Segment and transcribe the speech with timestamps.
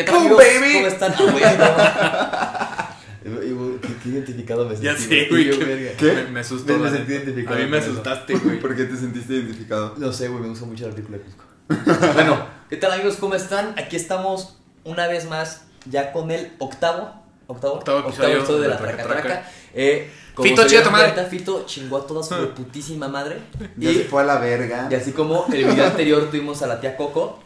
[0.00, 0.44] ¿Qué tal, ¡Boom, amigos?
[0.62, 0.72] baby!
[0.76, 1.14] ¿Cómo están?
[1.60, 5.50] Ah, ¿Qué, qué identificado me Ya sentí, sé, güey.
[5.98, 6.12] ¿Qué?
[6.14, 6.78] Me, me asustó.
[6.78, 8.58] Me- sentí identificado A mí me asustaste, güey.
[8.62, 9.94] ¿Por qué te sentiste identificado?
[9.98, 11.44] No sé, güey, me gusta mucho la película de Cusco.
[12.14, 13.16] bueno, ¿qué tal, amigos?
[13.20, 13.74] ¿Cómo están?
[13.78, 17.20] Aquí estamos una vez más, ya con el octavo.
[17.46, 19.50] Octavo, Octavo episodio de la Traca Traca Traca.
[19.74, 21.26] Eh, como Fito, se chinga tu madre.
[21.26, 23.38] Fito chingó a toda su putísima madre.
[23.76, 24.88] Ya Y se fue a la verga.
[24.90, 27.40] Y así como el video anterior tuvimos a la tía Coco,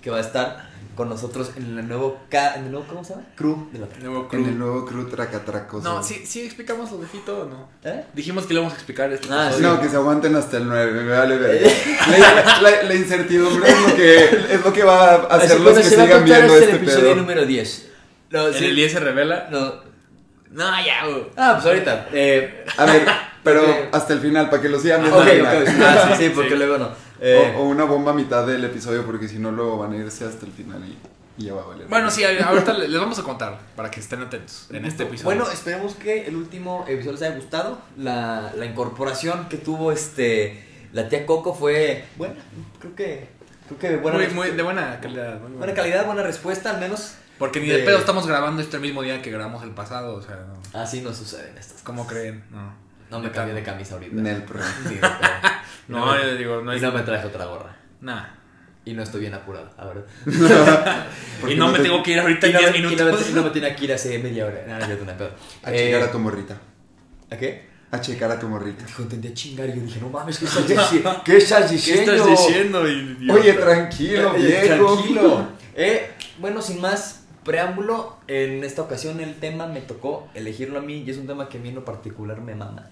[0.00, 3.14] que va a estar con nosotros en el nuevo, ca- en el nuevo ¿cómo se
[3.14, 3.26] llama?
[3.36, 5.82] Crew de la Nuevo En el nuevo crew tracatracoso.
[5.88, 7.68] No, sí, sí explicamos lo de Fito o no.
[7.84, 8.04] ¿Eh?
[8.14, 9.50] Dijimos que le vamos a explicar este Ah.
[9.60, 11.70] No, que se aguanten hasta el 9, me vale verga.
[12.18, 15.78] La, la- la incertidumbre es lo que, es lo que va a hacer Así los
[15.78, 17.16] que se va a sigan viendo es este el episodio pedo.
[17.16, 17.90] número 10.
[18.30, 18.64] No, En sí.
[18.66, 19.48] el 10 se revela.
[19.50, 19.74] No.
[20.50, 21.26] No, ya, güey.
[21.36, 22.08] Ah, pues ahorita.
[22.12, 23.06] Eh, A ver,
[23.44, 23.62] pero
[23.92, 25.18] hasta el final, para que lo sigan viendo.
[25.18, 25.26] ok.
[25.80, 26.56] Ah, sí, sí, porque Sí.
[26.56, 27.09] luego no.
[27.20, 29.96] Eh, O, o una bomba a mitad del episodio, porque si no, luego van a
[29.96, 30.96] irse hasta el final y,
[31.42, 31.86] y ya va a valer.
[31.88, 35.24] Bueno, sí, ahorita le- les vamos a contar para que estén atentos en este episodio.
[35.36, 37.78] Bueno, esperemos que el último episodio les haya gustado.
[37.98, 42.34] La, la incorporación que tuvo este la tía Coco fue buena.
[42.80, 43.28] Creo que
[43.68, 45.40] creo que buena muy, muy, de buena calidad.
[45.40, 47.14] muy buena calidad, buena respuesta, al menos.
[47.38, 50.22] Porque ni de de- pedo estamos grabando este mismo día que grabamos el pasado, o
[50.22, 50.78] sea, no.
[50.80, 52.44] Así no suceden estas ¿Cómo creen?
[52.50, 52.89] No.
[53.10, 54.14] No me cambié de camisa ahorita.
[54.20, 54.60] Nel pro.
[54.60, 54.98] Y
[55.92, 56.82] No, me- yo digo, no y es.
[56.82, 57.76] no me traje otra gorra.
[58.00, 58.24] Nah.
[58.84, 60.04] Y no estoy bien apurado, a ver.
[61.40, 62.82] Porque Y no me te- tengo que ir ahorita Y en no, 10 me- y
[62.82, 63.20] no minutos.
[63.26, 64.64] me, y no me tenía que ir hace media hora.
[64.66, 65.30] No, no, yo no hay pedo.
[65.64, 66.56] A Eh, checar a tu morrita.
[67.30, 67.68] ¿A qué?
[67.92, 68.84] A checar a tu morrita.
[68.86, 71.22] Dijo, entendí a chingar y yo dije, no mames, ¿qué estás diciendo?
[71.24, 72.12] ¿Qué estás ¿Qué diciendo?
[72.14, 72.80] estás diciendo?
[73.34, 74.94] Oye, tranquilo, Oye, viejo.
[74.96, 75.48] Tranquilo.
[75.74, 81.02] Eh, bueno, sin más preámbulo, en esta ocasión el tema me tocó elegirlo a mí
[81.04, 82.88] y es un tema que a mí en lo particular me mama.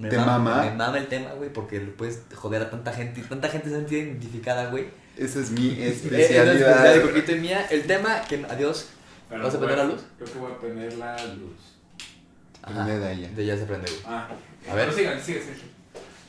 [0.00, 0.62] Me ¿Te mama?
[0.64, 3.68] Me mama el tema, güey, porque le puedes joder a tanta gente y tanta gente
[3.68, 4.88] se siente identificada, güey.
[5.16, 6.54] Esa es mi Eh, es especialidad.
[6.56, 7.66] especialidad de Coquito y mía.
[7.70, 8.86] El tema que, adiós,
[9.28, 10.00] Pero ¿vas a prender la luz?
[10.18, 12.86] Creo que voy a prender la luz.
[12.86, 13.28] De ella.
[13.34, 14.02] De ya se prende, güey.
[14.06, 14.28] Ah,
[14.70, 14.86] A ver.
[14.86, 15.70] Pero sigan, sigue, sigue.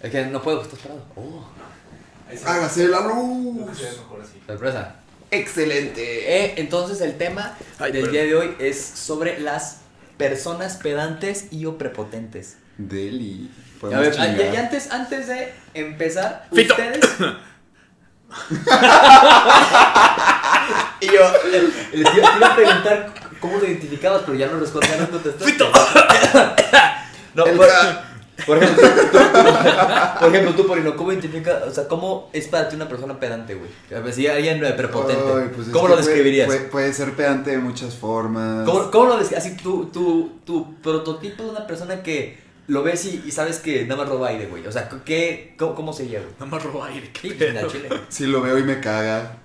[0.01, 1.03] Es que no puedo, estás parado.
[1.15, 1.45] Oh,
[2.45, 3.77] Hágase la luz.
[4.47, 4.95] sorpresa.
[5.29, 6.45] Excelente.
[6.45, 9.77] Eh, entonces el tema Ay, del día de hoy es sobre las
[10.17, 12.57] personas pedantes y o prepotentes.
[12.87, 13.49] Deli.
[13.77, 14.53] A Podemos ver, ah, y, chingar.
[14.53, 16.73] y antes, antes de empezar, Fito.
[16.73, 16.99] ustedes.
[21.01, 21.21] y yo
[21.93, 25.09] les iba, te iba a preguntar cómo te identificabas, pero ya no respondí, ya no
[25.09, 25.51] contestaste.
[25.51, 25.69] Fito.
[27.33, 27.59] no, El
[28.45, 32.69] por, ejemplo, tú, tú- por ejemplo, tú, Porino, ¿cómo identificas, o sea, cómo es para
[32.69, 33.69] ti una persona pedante, güey?
[33.93, 36.47] A si alguien eh, prepotente, Ay, pues es ¿cómo lo describirías?
[36.47, 38.65] Puede, puede ser pedante de muchas formas.
[38.65, 39.45] ¿Cómo, cómo lo describes?
[39.45, 43.85] Así, tu, tu, tu prototipo de una persona que lo ves y, y sabes que
[43.85, 44.65] nada más roba aire, güey.
[44.65, 46.31] O sea, ¿qué, cómo, ¿cómo sería, güey?
[46.39, 47.67] No me robo aire, qué pedo.
[48.27, 49.37] lo veo y me caga.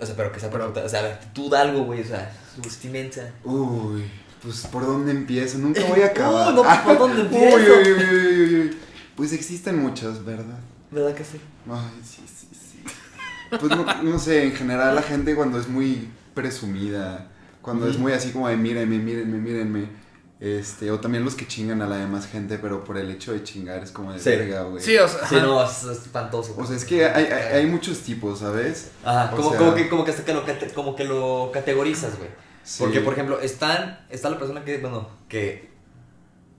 [0.00, 2.00] O sea, pero que sea pero, O sea, tú da algo, güey.
[2.02, 3.30] O sea, su vestimenta.
[3.44, 4.04] Uy,
[4.42, 5.58] pues ¿por dónde empiezo?
[5.58, 6.52] Nunca voy a acabar.
[6.52, 7.56] Uh, no, pues, ¿por dónde empiezo?
[7.56, 8.76] Uy, uy, uy, uy, uy, uy.
[9.16, 10.58] Pues existen muchas, ¿verdad?
[10.90, 11.40] ¿Verdad que sí?
[11.70, 12.82] Ay, sí, sí, sí.
[13.50, 17.28] Pues no, no sé, en general la gente cuando es muy presumida,
[17.62, 19.88] cuando es muy así como de mírenme, mírenme, mírenme.
[20.38, 23.42] Este, o también los que chingan a la demás gente, pero por el hecho de
[23.42, 24.28] chingar es como de Sí.
[24.30, 24.82] verga, güey.
[24.82, 26.54] Sí, o sea, Sí, no, es, es espantoso.
[26.58, 28.90] O sea, es que hay, hay, hay muchos tipos, ¿sabes?
[29.02, 32.28] Ajá, como, sea- como, que, como, que hasta que lo, como que lo categorizas, güey.
[32.64, 32.82] Sí.
[32.82, 35.70] Porque, por ejemplo, están, está la persona que, bueno, que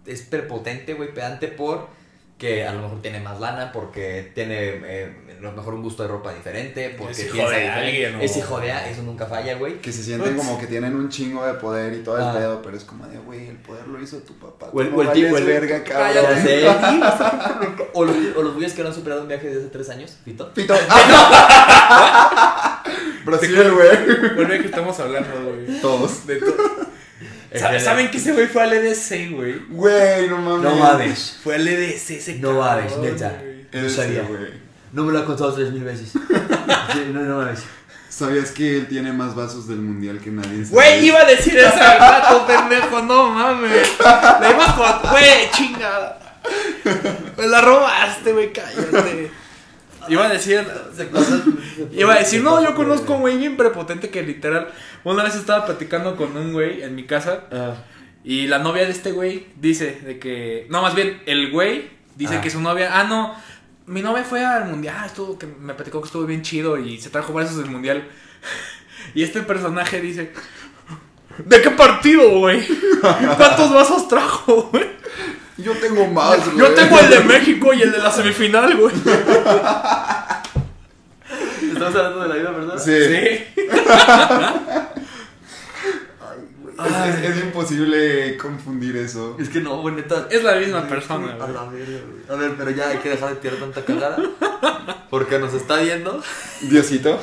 [0.08, 1.88] es prepotente, güey, pedante por
[2.38, 6.03] que a lo mejor tiene más lana, porque tiene eh, a lo mejor un gusto
[6.03, 7.88] de ropa diferente, porque Es hijo piensa de diferente.
[7.88, 8.22] alguien, ¿no?
[8.22, 9.81] Es hijo de eso nunca falla, güey.
[9.81, 12.34] Que se sienten como que tienen un chingo de poder y todo el Ah.
[12.38, 14.70] pedo, pero es como de, güey, el poder lo hizo tu papá.
[14.72, 16.16] O el- o el tipo- o el- verga, cabrón.
[17.94, 20.16] O los, o los güeyes que no han superado un viaje de hace tres años,
[20.24, 20.53] Fito.
[20.53, 20.76] Pito.
[23.26, 24.36] Brasil, güey.
[24.36, 25.81] Vuelve que estamos hablando, güey.
[25.81, 26.26] Todos.
[26.28, 26.56] De to-
[27.59, 29.62] Sa- ¿Saben que ese güey fue al EDC, güey?
[29.69, 30.63] Güey, no mames.
[30.63, 31.38] No mames.
[31.44, 33.41] Fue al EDC ese No mames, neta.
[33.73, 34.23] No sabía.
[34.23, 34.68] güey.
[34.94, 36.12] No me lo ha contado tres mil veces.
[36.12, 37.59] Sí, no, no mames.
[38.09, 40.63] ¿Sabías que él tiene más vasos del mundial que nadie?
[40.69, 43.87] Güey, iba a decir eso al rato, pendejo, no mames.
[43.99, 46.20] La iba a con- güey, chingada.
[47.37, 49.29] Me la robaste, güey, cállate.
[50.09, 50.66] Iba a decir,
[51.92, 54.70] iba a decir, no, yo conozco un güey bien prepotente que literal,
[55.04, 57.76] una vez estaba platicando con un güey en mi casa Ah,
[58.24, 62.38] y la novia de este güey dice de que, no, más bien, el güey dice
[62.38, 62.42] Ah.
[62.42, 63.36] que su novia, ah, no,
[63.86, 67.09] mi novia fue al mundial, estuvo, que me platicó que estuvo bien chido y se
[67.09, 68.08] trajo varios del mundial.
[69.14, 70.34] Y este personaje dice,
[71.38, 72.68] ¿de qué partido, güey?
[73.02, 74.86] ¿Cuántos vasos trajo, güey?
[75.58, 76.58] Yo tengo más, güey.
[76.59, 78.94] Yo tengo el de México y el de la semifinal, güey.
[81.74, 82.78] Estamos hablando de la vida, ¿verdad?
[82.78, 82.92] Sí.
[82.92, 83.46] Sí.
[86.86, 89.36] es, es imposible confundir eso.
[89.40, 90.28] Es que no, güey, neta.
[90.30, 91.54] Es la misma persona, A güey.
[91.54, 92.22] la verga, güey.
[92.30, 94.18] A ver, pero ya hay que dejar de tirar tanta cagada.
[95.09, 96.22] Porque nos está viendo.
[96.62, 97.20] Diosito,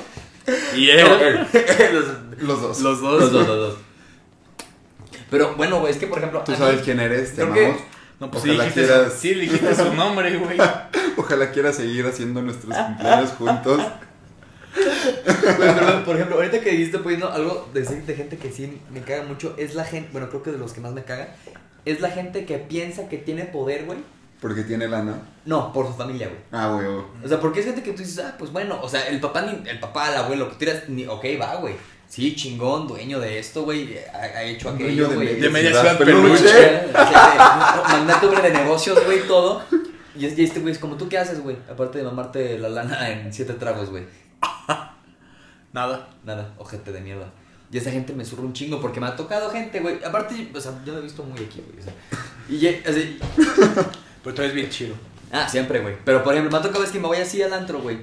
[0.77, 1.47] Y No, él.
[1.93, 2.81] Los- los dos.
[2.81, 3.21] Los dos.
[3.21, 3.77] Los dos, los dos.
[5.31, 6.43] Pero bueno, güey, es que por ejemplo.
[6.45, 7.81] Tú a sabes mí- quién eres, te que- amamos.
[8.21, 10.57] No, pues sí dijiste, quieras- su, sí dijiste su nombre, güey.
[11.17, 13.81] Ojalá quieras seguir haciendo nuestros cumpleaños juntos.
[14.77, 19.01] Güey, pero, por ejemplo, ahorita que dijiste poniendo algo de, de gente que sí me
[19.03, 21.29] caga mucho, es la gente, bueno, creo que de los que más me caga,
[21.85, 23.99] es la gente que piensa que tiene poder, güey.
[24.41, 25.15] Porque tiene lana.
[25.47, 26.41] No, por su familia, güey.
[26.53, 27.09] Ah, huevo.
[27.25, 29.43] O sea, porque es gente que tú dices, ah, pues bueno, o sea, el papá,
[29.43, 31.75] ni, el papá, el abuelo, que tiras, ni, ok, va, güey.
[32.15, 35.27] Sí, chingón, dueño de esto, güey, ha, ha hecho aquello, de güey.
[35.31, 36.83] media De media ciudad peluche.
[36.93, 39.63] Magnate, hombre, de negocios, güey, todo.
[40.17, 41.57] Y, es- y este, güey, es como, ¿tú qué haces, güey?
[41.69, 44.05] Aparte de mamarte la lana en siete tragos, güey.
[45.73, 46.09] Nada.
[46.25, 47.33] Nada, ojete de mierda.
[47.73, 49.99] Y esa gente me surra un chingo porque me ha tocado gente, güey.
[50.05, 51.81] Aparte, o sea, yo lo he visto muy aquí, güey.
[51.81, 51.93] o sea,
[52.49, 53.19] y ya- así,
[54.23, 54.95] Pero tú eres bien chido.
[55.33, 55.97] Ah, siempre, güey.
[56.05, 57.99] Pero por ejemplo, me ha tocado veces que me voy así al antro, güey.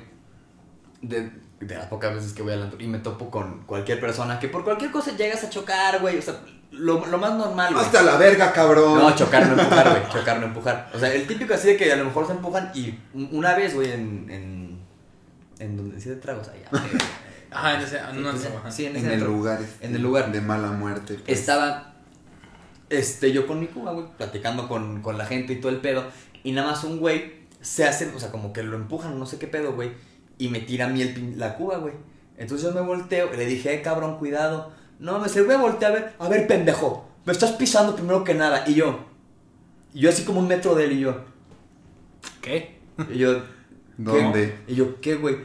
[1.01, 1.31] De,
[1.61, 4.47] de las pocas veces que voy al antro y me topo con cualquier persona que
[4.47, 6.17] por cualquier cosa llegas a chocar, güey.
[6.17, 6.35] O sea,
[6.71, 7.85] lo, lo más normal, güey.
[7.85, 8.97] Hasta la verga, cabrón.
[8.99, 10.01] No, chocar, no empujar, güey.
[10.11, 10.89] Chocar, no empujar.
[10.93, 12.97] O sea, el típico así de que a lo mejor se empujan y
[13.31, 14.27] una vez, güey, en.
[14.29, 14.79] en.
[15.59, 16.69] en donde decía de tragos allá.
[17.51, 17.99] Ajá, en ese.
[17.99, 19.27] en una- Sí, sí, en, en ese el antro.
[19.29, 19.61] lugar.
[19.61, 20.31] este, En el lugar.
[20.31, 21.15] De mala muerte.
[21.23, 21.39] pues.
[21.39, 21.93] Estaba
[22.89, 26.05] este, yo con mi cuba, güey, platicando con, con la gente y todo el pedo.
[26.43, 29.37] Y nada más un güey se hace, o sea, como que lo empujan, no sé
[29.37, 29.91] qué pedo, güey.
[30.41, 31.93] Y me tira a mí el pin- la cuba, güey.
[32.37, 34.71] Entonces yo me volteo y le dije, eh, cabrón, cuidado.
[34.99, 37.07] No mames, el güey voltea a ver, a ver, pendejo.
[37.25, 38.63] Me estás pisando primero que nada.
[38.67, 38.99] Y yo,
[39.93, 41.23] y yo así como un metro de él y yo.
[42.41, 42.79] ¿Qué?
[43.13, 43.41] Y yo,
[43.97, 44.57] ¿Dónde?
[44.65, 44.73] ¿qué?
[44.73, 45.35] Y yo, ¿qué, güey?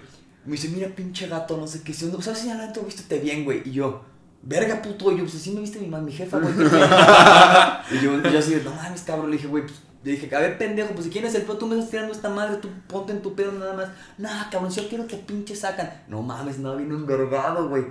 [0.47, 1.93] Me dice, mira, pinche gato, no sé qué.
[1.93, 3.63] Si no sabes señalando, vístete bien, güey.
[3.67, 4.03] Y yo,
[4.43, 5.13] verga, puto.
[5.13, 6.55] Y yo, pues así me viste mi, mi jefa, güey.
[6.57, 6.87] ¿qué tiene?"
[7.93, 9.31] y yo, yo así, no mames, cabrón.
[9.31, 9.75] Le dije, güey, pues,
[10.07, 12.31] le dije, a pendejo, pues si quién es el pedo, tú me estás tirando esta
[12.31, 13.89] madre, tú ponte en tu pedo nada más.
[14.19, 16.05] Nah, cabrón, yo quiero que pinche sacan.
[16.07, 17.87] No mames, no, vino envergado, güey.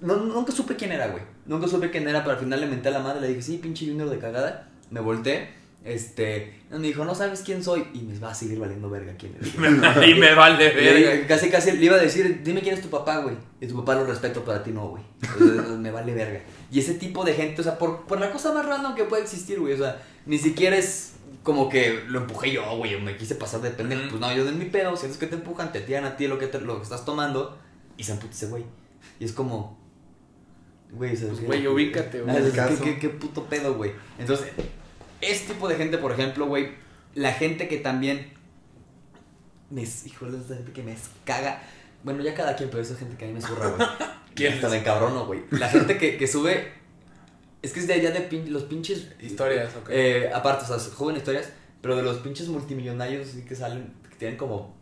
[0.00, 1.24] No, nunca supe quién era, güey.
[1.46, 3.58] Nunca supe quién era, pero al final le menté a la madre, le dije, sí,
[3.58, 4.68] pinche junior de cagada.
[4.90, 5.48] Me volteé,
[5.84, 7.86] este, me dijo, no sabes quién soy.
[7.94, 9.54] Y me va a seguir valiendo verga quién es.
[10.08, 11.26] y me vale Le verga.
[11.26, 13.36] Casi, casi le iba a decir, dime quién es tu papá, güey.
[13.60, 15.02] Y tu papá lo respeto, pero a ti no, güey.
[15.78, 16.40] Me vale verga.
[16.70, 19.22] Y ese tipo de gente, o sea, por, por la cosa más random que puede
[19.22, 19.74] existir, güey.
[19.74, 23.60] O sea, ni siquiera es como que lo empujé yo, güey, o me quise pasar
[23.62, 24.02] de pendejo.
[24.10, 26.38] Pues no, yo de mi pedo, sientes que te empujan, te tiran a ti lo
[26.38, 27.56] que, te- lo que estás tomando
[27.96, 28.64] y se emputa ese güey.
[29.18, 29.78] Y es como,
[30.92, 32.36] güey, se Pues, güey, ubícate, güey.
[32.52, 33.92] ¿qué, qué, qué puto pedo, güey.
[34.18, 34.48] Entonces,
[35.20, 36.70] ese tipo de gente, por ejemplo, güey,
[37.14, 38.32] la gente que también
[39.70, 41.62] me, híjole, esa gente que me caga.
[42.04, 43.88] Bueno, ya cada quien, pero esa gente que a mí me zurra, güey.
[44.34, 45.42] ¿Quién Hasta me encabrono, güey.
[45.50, 46.72] La gente que, que sube.
[47.60, 49.08] Es que es de allá de pin- los pinches.
[49.20, 49.88] Historias, ok.
[49.90, 51.50] Eh, aparte, o sea, joven historias,
[51.82, 54.76] pero de los pinches multimillonarios que salen, que tienen como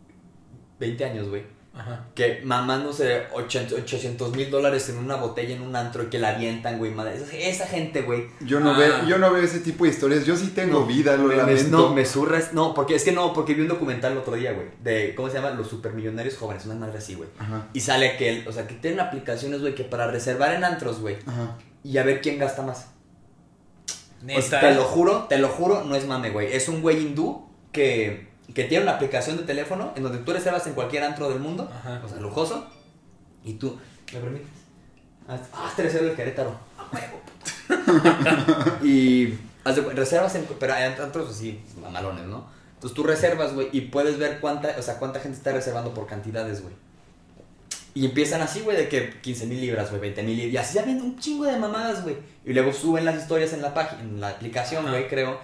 [0.79, 1.43] 20 años, güey.
[1.77, 2.05] Ajá.
[2.15, 6.77] Que mamándose 800 mil dólares en una botella en un antro y que la avientan,
[6.77, 6.91] güey.
[6.91, 7.15] Madre.
[7.17, 8.27] Esa, esa gente, güey.
[8.41, 8.77] Yo no, Ah.
[8.77, 10.25] veo, yo no veo ese tipo de historias.
[10.25, 11.69] Yo sí tengo No, vida, lo me, me- lamento.
[11.77, 12.53] no, me zurras.
[12.53, 14.67] No, porque es que no, porque vi un documental el otro día, güey.
[14.83, 15.51] De, ¿cómo se llama?
[15.51, 17.29] Los supermillonarios jóvenes, una madre así, güey.
[17.39, 20.99] Ajá, Y sale que, o sea, que tienen aplicaciones, güey, que para reservar en antros,
[20.99, 21.17] güey.
[21.25, 21.57] ajá.
[21.83, 22.87] Y a ver quién gasta más.
[24.23, 24.59] O sea, Neta.
[24.61, 26.51] te lo juro, te lo juro, no es mame, güey.
[26.51, 30.65] Es un güey hindú que, que tiene una aplicación de teléfono en donde tú reservas
[30.67, 32.01] en cualquier antro del mundo, Ajá.
[32.03, 32.67] o sea, lujoso,
[33.43, 33.77] y tú,
[34.13, 34.47] ¿me permites?
[35.27, 36.57] Ah, te reservo el Querétaro.
[36.77, 38.77] ¡A huevo, puto!
[38.85, 39.37] y
[39.93, 42.47] reservas en, pero hay antros así, mamalones, ¿no?
[42.75, 46.07] Entonces tú reservas, güey, y puedes ver cuánta, o sea, cuánta gente está reservando por
[46.07, 46.73] cantidades, güey.
[47.95, 50.53] Y empiezan así, güey, de que 15 mil libras, güey, 20 mil libras.
[50.53, 52.15] Y así ya viendo un chingo de mamadas, güey.
[52.45, 55.39] Y luego suben las historias en la página, en la aplicación, güey, creo.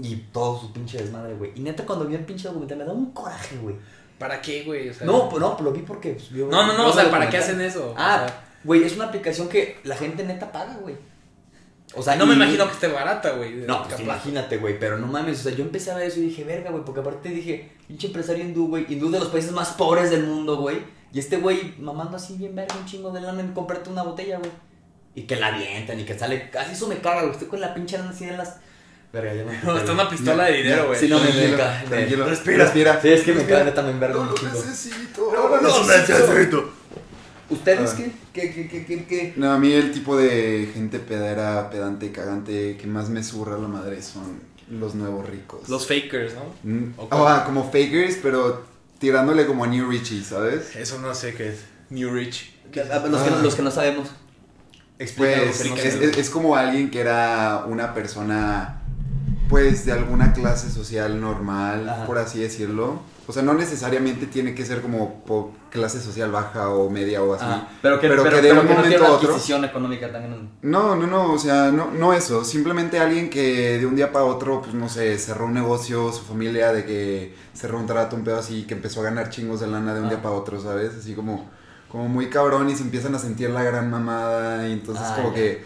[0.00, 1.52] Y todo su pinche desmadre, güey.
[1.54, 3.76] Y neta, cuando vi el pinche documental me da un coraje, güey.
[4.18, 4.88] ¿Para qué, güey?
[4.88, 6.12] O sea, No, pues no, pues lo vi porque.
[6.12, 7.94] pues, No, no, no, o sea, ¿para qué hacen eso?
[7.96, 10.96] Ah, O sea, güey, es una aplicación que la gente neta paga, güey.
[11.94, 13.54] O sea, no me imagino que esté barata, güey.
[13.66, 16.24] No, pues imagínate, güey, pero no mames, o sea, yo empecé a ver eso y
[16.24, 19.72] dije, verga, güey, porque aparte dije, pinche empresario hindú, güey, hindú de los países más
[19.72, 20.78] pobres del mundo, güey,
[21.12, 24.38] y este güey mamando así bien verga, un chingo de lana en comprarte una botella,
[24.38, 24.50] güey,
[25.14, 27.74] y que la avientan y que sale, casi eso me caga, güey, estoy con la
[27.74, 28.58] pinche lana así las...
[29.12, 29.62] Verga, ya me...
[29.62, 30.98] No, está una pistola de dinero, güey.
[30.98, 31.56] Sí, no, me, me,
[31.88, 32.26] Tranquilo.
[32.26, 32.64] Respira.
[32.64, 33.00] Respira.
[33.02, 35.30] Sí, es que me caga, neta, me enverga No lo necesito.
[35.32, 36.72] No, lo necesito.
[37.50, 37.96] ¿Ustedes Ah.
[37.98, 38.12] qué?
[38.32, 39.34] ¿Qué, qué, qué, qué, qué?
[39.36, 43.68] No, a mí el tipo de gente pedera, pedante, cagante que más me surra la
[43.68, 44.40] madre son
[44.70, 45.68] los nuevos ricos.
[45.68, 46.54] Los fakers, ¿no?
[46.62, 48.64] Mm, ah, como fakers, pero
[48.98, 50.74] tirándole como a New Richie, ¿sabes?
[50.76, 51.58] Eso no sé qué es.
[51.90, 52.54] New Rich.
[52.90, 53.42] A ver, Los que, no- Ah.
[53.42, 54.08] los que no sabemos.
[55.16, 58.81] Pues es- es como alguien que era una persona,
[59.48, 62.06] pues de alguna clase social normal, Ajá.
[62.06, 63.00] por así decirlo.
[63.28, 67.34] O sea, no necesariamente tiene que ser como po- clase social baja o media o
[67.34, 67.44] así.
[67.44, 67.68] Ajá.
[67.80, 70.48] Pero que, pero pero, que de pero un que momento a otro- adquisición económica también.
[70.62, 72.44] No, no, no, o sea, no, no eso.
[72.44, 76.22] Simplemente alguien que de un día para otro, pues no sé, cerró un negocio, su
[76.24, 79.68] familia, de que cerró un trato, un pedo así, que empezó a ganar chingos de
[79.68, 80.10] lana de un Ah.
[80.10, 80.90] día para otro, ¿sabes?
[80.98, 81.48] Así como,
[81.88, 85.32] como muy cabrón y se empiezan a sentir la gran mamada y entonces Ah, como
[85.32, 85.64] que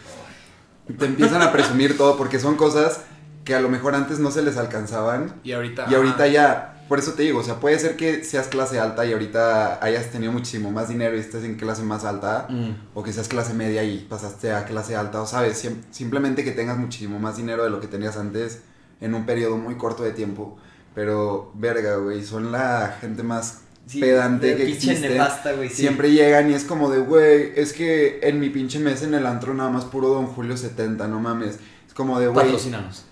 [0.98, 3.00] te empiezan a presumir todo porque son cosas
[3.46, 5.86] que a lo mejor antes no se les alcanzaban Y ahorita.
[5.88, 9.06] y ahorita ya, por eso te digo, o sea, puede ser que seas clase alta
[9.06, 12.46] y ahorita hayas tenido muchísimo más dinero y estés en clase más alta,
[12.92, 16.50] o que seas clase media y pasaste a clase alta, o sabes, Sim- simplemente que
[16.52, 18.60] tengas muchísimo más dinero de lo que tenías antes
[19.00, 20.58] en un periodo muy corto de tiempo.
[20.94, 25.08] Pero, verga, güey, son la gente más Sí, pedante que existe.
[25.10, 25.76] nefasta, güey, sí.
[25.76, 29.26] Siempre llegan y es como de, güey, es que en mi pinche mes en el
[29.26, 31.58] antro nada más puro Don Julio 70, no mames.
[31.86, 33.04] Es como de, güey, Patrocínanos.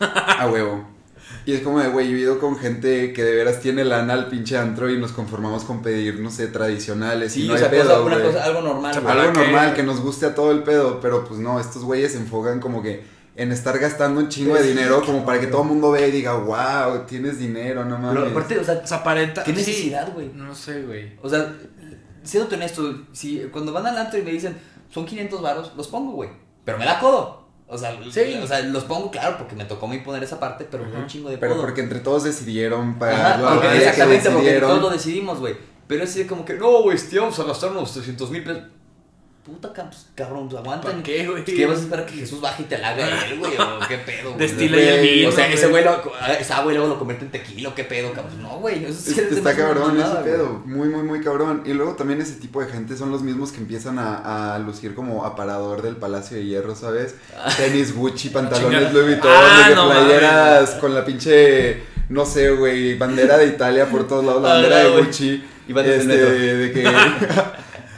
[0.00, 0.84] A huevo.
[1.46, 4.12] Y es como de, güey, yo he ido con gente que de veras tiene lana
[4.12, 7.36] al pinche antro y nos conformamos con pedir, no sé, tradicionales.
[7.36, 8.26] y Sí, no o hay pedo, cosa- una güey.
[8.26, 8.94] cosa, algo normal.
[8.94, 9.38] Algo ¿Para qué?
[9.38, 12.60] normal, que nos guste a todo el pedo, pero pues no, estos güeyes se enfocan
[12.60, 13.02] como que
[13.36, 16.10] en estar gastando un chingo de dinero como para que todo el mundo vea y
[16.10, 18.18] diga, wow, tienes dinero, no mames.
[18.22, 19.42] Pero aparte, o sea, O sea, aparenta.
[19.42, 20.30] ¿qué necesidad, güey?
[20.34, 21.12] No sé, güey.
[21.22, 21.54] O sea,
[22.22, 24.56] siendo honesto, si cuando van al antro y me dicen,
[24.90, 26.28] son 500 varos, los pongo, güey.
[26.66, 27.39] Pero me da codo.
[27.72, 28.34] O sea, Sí.
[28.42, 31.06] o sea, los pongo, claro, porque me tocó a mí poner esa parte, pero un
[31.06, 31.62] chingo de Pero codo.
[31.62, 35.54] porque entre todos decidieron Ajá, pagar la porque exactamente, porque todos lo decidimos, güey.
[35.86, 38.62] Pero es así como que, no, güey, este, vamos a gastar unos 300 mil pesos.
[39.44, 40.90] Puta cab- cabrón, pues, aguantan.
[40.92, 41.42] ¿Para qué, güey?
[41.44, 43.52] ¿Qué vas a esperar que Jesús baje y te la haga él, güey?
[43.56, 44.38] ¿O qué pedo, güey?
[44.38, 45.82] Destila y el vino, O sea, ese güey.
[45.82, 46.02] lo,
[46.38, 48.42] esa güey luego lo convierte en tequila, ¿o qué pedo, cabrón?
[48.42, 51.62] No, güey, eso sí está cabrón ese pedo, muy muy muy cabrón.
[51.64, 54.94] Y luego también ese tipo de gente son los mismos que empiezan a, a lucir
[54.94, 57.14] como aparador del Palacio de Hierro, ¿sabes?
[57.56, 58.92] Tenis Gucci, pantalones Chingada.
[58.92, 63.46] Louis Vuitton, Ah, de que no playeras con la pinche, no sé, güey, bandera de
[63.46, 65.00] Italia por todos lados, la Ah, bandera de.
[65.00, 65.44] Gucci.
[65.68, 66.82] Y van desde el este, de que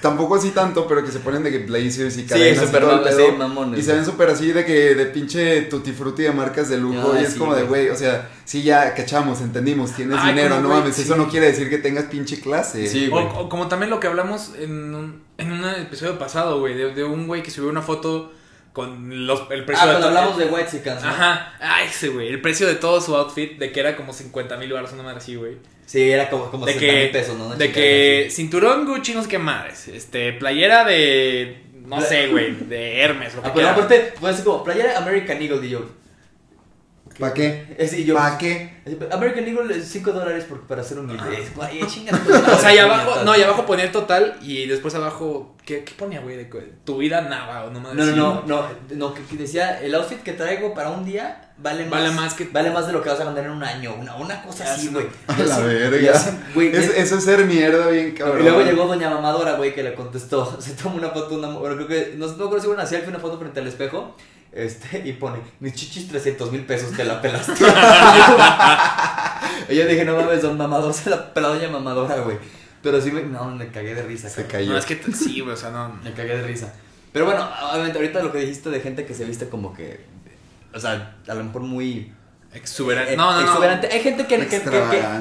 [0.02, 2.92] tampoco así tanto, pero que se ponen de que blazers y cadenas y súper todo
[2.92, 3.26] el mam- pedo.
[3.26, 6.68] sí, mamones, y se ven súper así de que de pinche tutti frutti de marcas
[6.68, 7.88] de lujo Ah, y es sí, como de güey.
[7.88, 11.02] o sea, sí ya cachamos, entendimos, tienes Ay, dinero, no mames, sí.
[11.02, 12.86] eso no quiere decir que tengas pinche clase.
[12.88, 13.26] Sí, O, güey.
[13.34, 17.04] o como también lo que hablamos en un, en un episodio pasado, güey, de, de
[17.04, 18.32] un güey que subió una foto
[18.72, 21.08] con los, el precio Ah, de cuando todo- hablamos de White ¿no?
[21.08, 24.56] Ajá, ah, ese güey, el precio de todo su outfit, de que era como 50
[24.56, 25.56] mil baros, una madre así, güey.
[25.84, 27.46] Sí, era como, como De 60 que, mil pesos, ¿no?
[27.48, 28.36] Una de que así.
[28.36, 33.34] cinturón Gucci, no sé qué madres, este, playera de, no Pla- sé, güey, de Hermes,
[33.34, 35.84] lo que Ah, pero aparte, fue así como, playera American Eagle, y yo.
[37.18, 37.74] ¿Para qué?
[37.78, 38.82] Es, y yo ¿Para qué?
[39.12, 41.22] American Eagle, 5 dólares por, para hacer un video.
[41.54, 42.12] Güey, chinga.
[42.52, 46.20] O sea, y abajo, no, y abajo ponía total y después abajo, ¿qué, qué ponía,
[46.20, 46.36] güey?
[46.36, 46.44] De
[46.84, 50.22] tu vida nada o no No, no, no, no, no, que, que decía, el outfit
[50.22, 53.08] que traigo para un día vale más, Vale más que- vale más de lo que
[53.10, 55.06] vas a ganar en un año, una, una cosa así, güey.
[55.28, 56.12] A la verga.
[56.56, 58.40] Es- eso es ser mierda bien cabrón.
[58.40, 60.60] Y luego llegó Doña Mamadora, güey, que le contestó.
[60.60, 62.86] Se tomó una foto, una, bueno, creo que, no sé, no creo si fue una
[62.86, 64.16] selfie, una foto frente al espejo.
[64.52, 67.52] Este, y pone, mis chichis 300 mil pesos, te la pelaste.
[69.68, 72.36] y yo dije, no mames, don Mamador, se la peló Doña Mamadora, güey.
[72.82, 74.50] Pero sí, me, no, me cagué de risa, Se cabrón.
[74.52, 74.72] cayó.
[74.72, 75.88] No, es que sí, güey, o sea, no.
[76.02, 76.72] Me cagué de risa.
[77.12, 80.04] Pero bueno, obviamente, ahorita lo que dijiste de gente que se viste como que,
[80.74, 82.12] o sea, a lo mejor muy...
[82.54, 83.14] Exuberante.
[83.14, 83.46] eh, No, no, no.
[83.48, 83.88] exuberante.
[83.90, 84.60] Hay gente que, que,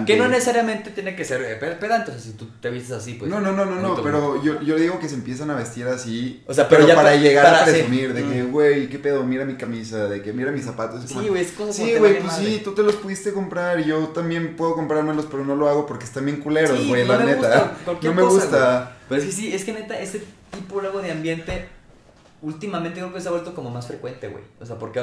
[0.06, 2.12] que- no necesariamente tiene que ser eh, pe- pedante.
[2.12, 3.32] O sea, si tú te vistes así, pues...
[3.32, 6.44] no, no, no, no, no, pero yo, yo digo que se empiezan a vestir así.
[6.46, 7.72] O sea, pero pero, ya para pa- llegar para- a sí.
[7.72, 8.52] presumir de que, Mm.
[8.52, 11.06] güey, qué pedo, mira mi camisa, de que mira mis zapatos.
[11.06, 12.46] Es como, Sí, güey, es cosa Sí, güey, pues madre.
[12.46, 15.86] sí, tú te los pudiste comprar y yo también puedo comprármelos, pero no lo hago
[15.86, 17.38] porque están bien culeros, Sí, güey, no la neta.
[17.38, 18.98] gusta, no me cosa, gusta.
[19.08, 20.22] Pero es que sí, es que neta, ese
[20.52, 21.70] tipo luego de ambiente,
[22.42, 24.44] últimamente creo que se ha vuelto como más frecuente, güey.
[24.60, 25.00] O sea, porque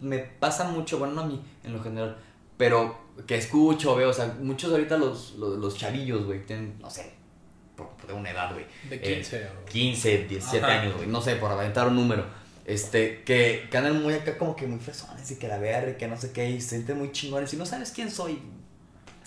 [0.00, 2.16] me pasa mucho, bueno, no a mí en lo general,
[2.56, 6.90] pero que escucho, veo, o sea, muchos ahorita los, los, los chavillos, güey, tienen, no
[6.90, 7.12] sé,
[7.76, 8.66] por, de una edad, güey.
[8.88, 10.80] De eh, 15 o- 15, 17 Ajá.
[10.80, 12.24] años, güey, no sé, por aventar un número.
[12.64, 15.94] Este, que, que andan muy acá como que muy fresones y que la verga, y
[15.96, 18.40] que no sé qué, y se sienten muy chingones y no sabes quién soy.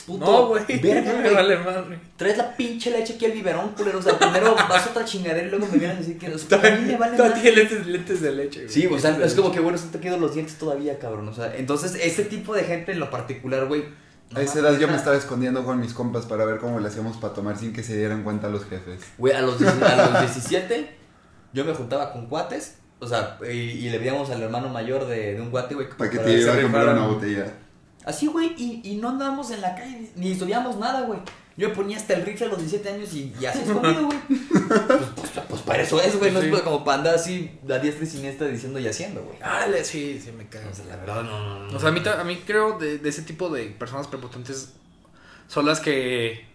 [0.09, 0.63] Puto, No, güey.
[0.81, 1.33] verga, Me güey.
[1.35, 1.99] vale madre.
[2.17, 3.99] Traes la pinche leche aquí al biberón, culero.
[3.99, 6.37] O sea, primero vas a otra chingadera y luego me vienes a decir que no
[6.37, 6.53] sé.
[6.55, 7.41] A mí me vale Todavía más.
[7.43, 8.69] tiene lentes, lentes de leche, güey.
[8.73, 11.27] Sí, o sea, es como que bueno, se te quedan los dientes todavía, cabrón.
[11.29, 13.83] O sea, entonces, ese tipo de gente en lo particular, güey.
[14.35, 17.17] A esa edad yo me estaba escondiendo con mis compas para ver cómo le hacíamos
[17.17, 19.01] para tomar sin que se dieran cuenta los jefes.
[19.17, 20.89] Güey, a los, 10 a los 17,
[21.53, 22.75] yo me juntaba con cuates.
[22.99, 25.87] O sea, y, y le pedíamos al hermano mayor de, de un cuate, güey.
[25.89, 27.45] Para que para te que iba a comprar una botella.
[28.09, 31.19] Así, güey, y, y no andábamos en la calle, ni estudiamos nada, güey.
[31.57, 34.17] Yo me ponía hasta el rifle a los 17 años y, y así escondido, güey.
[34.27, 36.31] Pues, pues, pues para eso es, güey.
[36.31, 36.49] No Sí.
[36.53, 39.37] es como para andar así a diestra y siniestra diciendo y haciendo, güey.
[39.41, 40.69] Árale, sí, sí me cago.
[40.71, 41.77] O sea, la verdad, no, no, no.
[41.77, 44.73] O sea, a mí, a mí creo de, de ese tipo de personas prepotentes
[45.47, 46.47] son las que,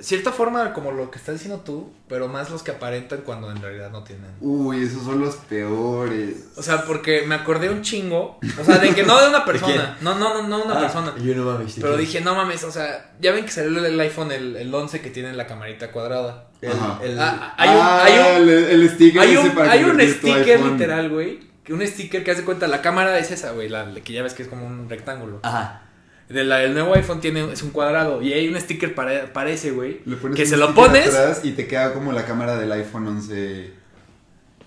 [0.00, 3.60] cierta forma, como lo que estás diciendo tú, pero más los que aparentan cuando en
[3.60, 4.30] realidad no tienen.
[4.40, 6.48] Uy, esos son los peores.
[6.56, 9.96] O sea, porque me acordé un chingo, o sea, de que no de una persona,
[10.00, 11.14] no, no, no, no una Ah, persona.
[11.22, 11.74] Yo no mames.
[11.80, 15.00] Pero dije, no mames, o sea, ya ven que salió el iPhone, el, el 11
[15.00, 16.48] que tiene la camarita cuadrada.
[16.60, 16.70] El,
[17.02, 20.00] el- Ah, hay un, Ah, hay un, el, sticker hay ese un, para hay un
[20.00, 21.40] sticker literal, güey.
[21.64, 24.22] que Un sticker que hace cuenta, la cámara es esa, güey, la, la que ya
[24.22, 25.40] ves que es como un rectángulo.
[25.42, 25.82] Ajá.
[26.28, 29.50] De la, el nuevo iPhone tiene, es un cuadrado y hay un sticker para, para
[29.50, 30.02] ese, güey.
[30.02, 31.08] Que un se lo pones.
[31.08, 33.72] atrás y te queda como la cámara del iPhone 11.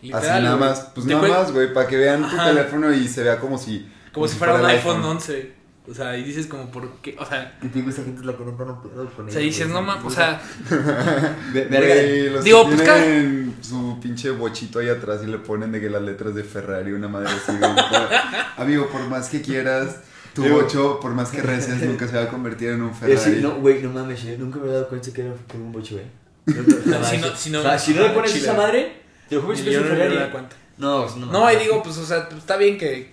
[0.01, 0.69] literal, así nada güey.
[0.69, 3.89] más, pues nada más, güey, para que vean tu teléfono y se vea como si
[4.13, 5.59] Como si fuera un el iPhone 11.
[5.89, 7.15] O sea, y dices como, ¿por qué?
[7.19, 9.41] O sea, Que te digo, esa gente la que no no puedo con o sea
[9.41, 10.39] dices, no mames, o sea,
[11.53, 11.79] verga.
[11.79, 15.81] Güey, los Digo, que pues, tienen su pinche bochito ahí atrás y le ponen de
[15.81, 17.57] que las letras de Ferrari, una madre así.
[18.57, 20.01] Amigo, por más que quieras,
[20.33, 22.93] tu Digo- bocho, por más que reces, nunca se va a convertir en un Eh,
[22.93, 23.17] Ferrari.
[23.35, 25.95] sí, no, güey, no mames, nunca me he dado cuenta que era un bocho,
[26.45, 26.55] güey.
[26.85, 27.09] Jamás.
[27.09, 28.43] Si no- si no- O sea, si no le pones Chile.
[28.43, 28.93] esa madre,
[29.29, 30.15] te juro que yo es un no me Ferrari.
[30.17, 30.55] da cuenta.
[30.77, 33.11] No, no, No, ahí digo, pues, o sea, está bien que.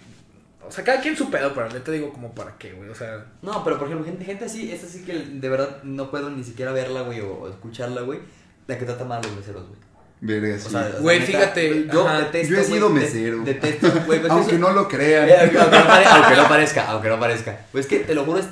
[0.67, 2.89] O sea, cada quien su pedo, pero neta digo, como para qué, güey.
[2.91, 6.11] O sea, No, pero por ejemplo, gente, gente así, esta sí que de verdad no
[6.11, 8.21] puedo ni siquiera verla, güey, o, o escucharla, güey.
[8.67, 9.79] La que trata mal a los meseros, güey.
[10.21, 10.65] Verga, sí.
[10.67, 12.19] O sea, Güey, neta, fíjate, Yo ajá.
[12.21, 12.49] detesto.
[12.49, 13.39] Yo he güey, sido de- mesero.
[13.45, 14.21] Detesto, güey.
[14.21, 15.29] pues Aunque eso- no lo crean.
[15.29, 17.61] Eh, aunque, no pare- aunque no parezca, aunque no parezca.
[17.73, 18.47] Pues es que te lo juro, es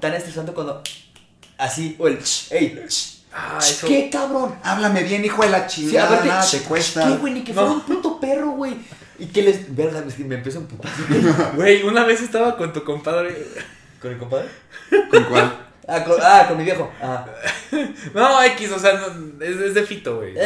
[0.00, 0.82] tan estresante cuando.
[1.58, 2.18] Así, o el.
[2.50, 2.80] ¡Ey!
[3.32, 3.86] ah, eso.
[3.86, 4.54] ¿Qué cabrón?
[4.62, 7.06] Háblame bien, hijo de la Sí, chingada, nada te cuesta.
[7.06, 7.34] ¿Qué, güey?
[7.34, 7.74] Ni que fuera No.
[7.74, 8.74] un puto perro, güey.
[9.18, 9.74] Y que les.
[9.76, 10.90] Verga, es que me empiezo a emputar.
[11.54, 13.46] Güey, una vez estaba con tu compadre.
[14.00, 14.48] ¿Con el compadre?
[15.10, 15.58] ¿Con cuál?
[15.86, 16.90] Ah, con, ah, con mi viejo.
[18.14, 20.34] No, X, o sea, no, es, es de fito, güey.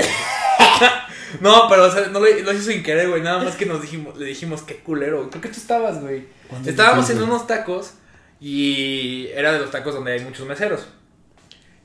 [1.41, 3.21] No, pero o sea, no lo, lo hizo sin querer, güey.
[3.23, 5.29] Nada más que nos dijimos, le dijimos, qué culero.
[5.29, 6.25] Creo que tú estabas, güey.
[6.49, 7.29] ¿Cuándo Estábamos en güey?
[7.29, 7.93] unos tacos
[8.41, 10.87] y era de los tacos donde hay muchos meseros.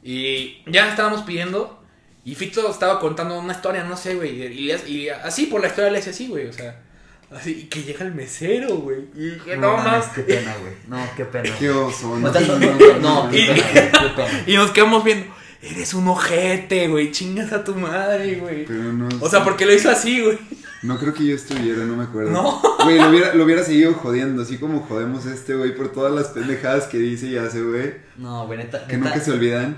[0.01, 1.83] Y ya estábamos pidiendo
[2.25, 4.41] y Fito estaba contando una historia, no sé, güey.
[4.41, 6.47] Y, y así por la historia le hice así, güey.
[6.47, 6.81] O sea,
[7.35, 8.99] así y que llega el mesero, güey.
[9.15, 10.07] Y dije, no, más.
[10.09, 10.73] Qué pena, güey.
[10.87, 11.49] No, qué pena.
[11.59, 12.11] Qué oso.
[12.11, 14.43] O sea, no, no, no, qué Y- pena, güey, qué pena.
[14.47, 15.25] Y nos quedamos viendo.
[15.61, 17.11] Eres un ojete, güey.
[17.11, 18.65] Chingas a tu madre, güey.
[18.65, 19.07] Pero no.
[19.21, 20.37] O sea, porque lo hizo así, güey.
[20.81, 22.31] No creo que yo estuviera, no me acuerdo.
[22.31, 22.61] No.
[22.83, 26.11] Güey, lo hubiera, lo hubiera seguido jodiendo, así como jodemos a este güey por todas
[26.13, 27.93] las pendejadas que dice y hace, güey.
[28.17, 28.85] No, güey, neta.
[28.85, 29.77] Que neta- nunca se olvidan.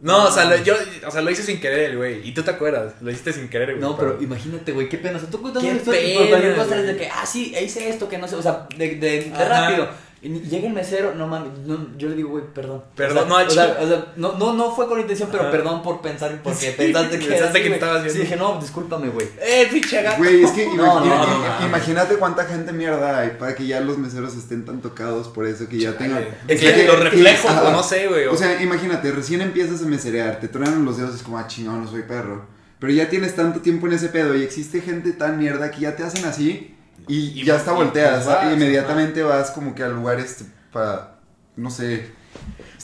[0.00, 0.74] No, o sea, lo, yo,
[1.06, 2.26] o sea, lo hice sin querer, güey.
[2.26, 3.80] Y tú te acuerdas, lo hiciste sin querer, güey.
[3.80, 5.16] No, pero imagínate, güey, qué pena.
[5.16, 6.86] O sea, tú contando Qué una historia y pena, por cualquier cosa güey.
[6.86, 9.88] de que, ah, sí, hice esto, que no sé, o sea, de, de, de rápido.
[10.20, 12.82] Y llega el mesero, no mames, no, yo le digo, güey, perdón.
[12.96, 13.84] Perdón, o sea, no, o sea, chile.
[13.84, 15.52] o sea, no, no, no fue con intención, pero Ajá.
[15.52, 18.12] perdón por pensar, porque Sí, pensaste que pensaste que te estabas viendo.
[18.14, 19.28] Sí, dije, no, discúlpame, güey.
[19.40, 20.18] Eh, pinche gato.
[20.18, 21.66] Güey, es que No, no, ima- no, ima- no.
[21.68, 25.68] imagínate cuánta gente mierda hay para que ya los meseros estén tan tocados por eso
[25.68, 26.24] que ya tengan.
[26.48, 28.26] Es que que- los reflejos, no sé, güey.
[28.26, 31.84] O sea, imagínate, recién empiezas a meserear, te truenan los dedos, es como, ah, chingón,
[31.84, 32.44] no soy perro.
[32.80, 35.94] Pero ya tienes tanto tiempo en ese pedo y existe gente tan mierda que ya
[35.96, 36.74] te hacen así
[37.08, 41.16] y, Y- ya y vas, y inmediatamente vas como que a lugares para,
[41.56, 42.10] no sé.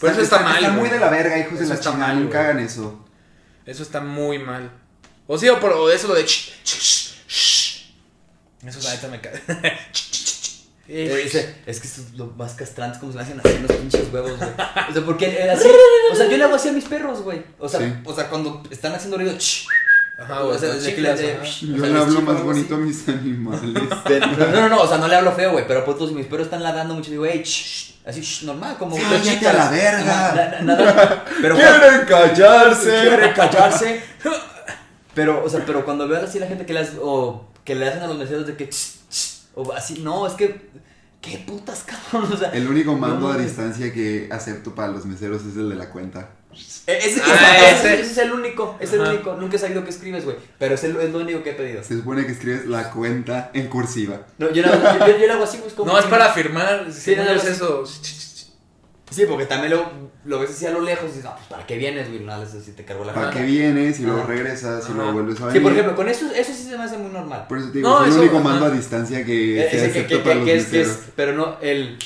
[0.01, 2.13] Pero eso está mal, Están muy de la verga, hijos de Eso la está chingada,
[2.15, 3.05] mal, nunca hagan eso.
[3.67, 4.71] Eso está muy mal.
[5.27, 6.25] O sí, o, por, o eso lo de.
[6.25, 7.95] ch, ch, ch, ch.
[8.67, 9.41] Eso la neta me cae.
[10.87, 14.13] Eh, es que esto es lo más castrante, como se me hacen así los pinches
[14.13, 14.51] huevos, güey.
[14.91, 15.67] O sea, porque así,
[16.13, 17.43] o sea, yo le hago así a mis perros, güey.
[17.59, 17.95] O sea, Sí.
[18.05, 19.67] o sea, cuando están haciendo ruido, ch,
[20.17, 23.09] Ajá, o sea, que le- o Yo sea, le hablo chico más bonito a mis
[23.09, 23.61] animales.
[24.07, 26.27] Pero- no, no, no, o sea, no le hablo feo, güey, pero pues si mis
[26.27, 29.55] perros están ladrando mucho, digo, hey, ch, así, ch, normal, como Cállate chitas.
[29.55, 30.61] a la verga.
[30.63, 32.91] Nada, pero ¡Quieren callarse!
[33.03, 34.03] quieren callarse.
[35.15, 37.87] Pero, o sea, pero cuando veo así la gente que le hace, o que le
[37.87, 40.69] hacen a los meseros de que, ch, ch, o así, no, es que,
[41.21, 42.51] qué putas, cabrón, o sea.
[42.51, 45.91] El único mando no a distancia que acepto para los meseros es el de la
[45.91, 46.31] cuenta.
[46.87, 48.01] Eh, Ese, Ah, ese- ese.
[48.03, 49.11] ese es el único, es el Ajá.
[49.13, 49.35] único.
[49.35, 50.37] Nunca he sabido qué escribes, güey.
[50.59, 51.83] Pero es, el, es lo único que he pedido.
[51.83, 54.23] Se supone que escribes la cuenta en cursiva.
[54.39, 55.93] No, yo, lo- yo, yo, yo lo hago así, pues como.
[55.93, 56.87] No, es para firmar.
[56.93, 57.53] Sí, Sí, no nada es más.
[57.53, 57.85] eso.
[59.11, 59.87] Sí, porque también lo,
[60.25, 62.21] lo ves así a lo lejos y dices, no, pues para qué vienes, güey.
[62.25, 64.29] Nada, sí te cargó la ¿Para qué vienes y luego Ajá.
[64.29, 64.95] regresas y Ajá.
[64.95, 65.63] luego vuelves a Sí, venir?
[65.63, 67.47] por ejemplo, con eso, eso sí se me hace muy normal.
[67.49, 68.45] Por eso te digo, No, es el único ajá.
[68.49, 70.81] mando a distancia que, Eh, que acepto que, que, para que, los que es, que
[70.81, 71.97] es, pero no, el.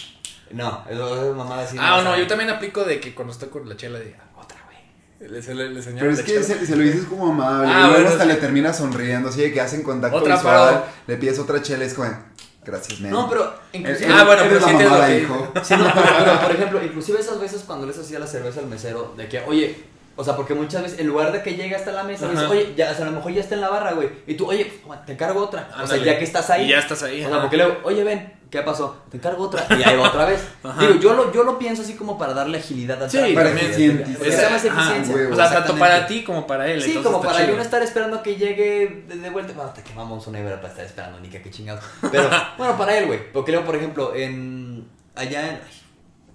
[0.50, 0.84] No,
[1.36, 1.76] mamada así.
[1.80, 4.18] Ah, no, yo también aplico de que cuando estoy con la chela, diga,
[5.20, 8.08] Le, le, Pero es que se, se lo dices como amable, Ah, y luego bueno,
[8.10, 8.28] hasta sí.
[8.28, 11.94] le terminas sonriendo, así de que hacen contacto Otra, visual, le pides otra chela, es
[11.94, 12.08] como,
[12.64, 13.10] gracias, man.
[13.10, 13.52] No, pero.
[13.72, 15.52] Inclusive, Ah, bueno, pero que- hijo.
[15.64, 18.66] Sí, no, pero, pero, por ejemplo, inclusive esas veces cuando les hacía la cerveza al
[18.66, 19.76] mesero, de que, oye,
[20.20, 22.74] O sea, porque muchas veces, en lugar de que llegue hasta la mesa, dices, oye,
[22.76, 24.08] ya, o sea, a lo mejor ya está en la barra, güey.
[24.26, 25.70] Y tú, oye, pues, te cargo otra.
[25.80, 26.64] O sea, ya que estás ahí.
[26.64, 27.20] Y ya estás ahí.
[27.24, 27.40] O sea, ajá.
[27.42, 28.96] porque luego, oye, ven, ¿qué pasó?
[29.10, 29.66] Te cargo otra.
[29.78, 30.40] Y ahí va otra vez.
[30.62, 30.80] Ajá.
[30.80, 34.04] Digo, yo lo, yo lo pienso así como para darle agilidad al Sí, para eficiente.
[34.16, 34.56] Porque sea.
[34.56, 36.82] O sea, tanto para ti como para él.
[36.82, 39.52] Sí, como para yo no estar esperando que llegue de, de vuelta.
[39.52, 41.84] Bueno, hasta que vamos a una ibera para estar esperando, ni que qué chingados.
[42.10, 43.32] Pero, bueno, para él, güey.
[43.32, 44.88] Porque luego, por ejemplo, en.
[45.14, 45.54] Allá en.
[45.56, 45.82] Ay,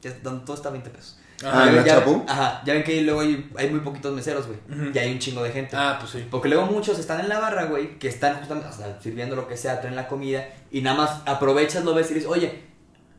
[0.01, 1.19] ya, todo está a 20 pesos.
[1.45, 2.23] Ah, ¿en ven- la ya- Chapu?
[2.27, 4.59] Ajá, ya ven que luego hay, hay muy poquitos meseros, güey.
[4.93, 5.75] Y hay un chingo de gente.
[5.75, 6.25] Ah, pues sí.
[6.29, 9.47] Porque luego muchos están en la barra, güey, que están justamente, o sea, sirviendo lo
[9.47, 12.63] que sea, traen la comida y nada más aprovechas, lo ves y dices, oye,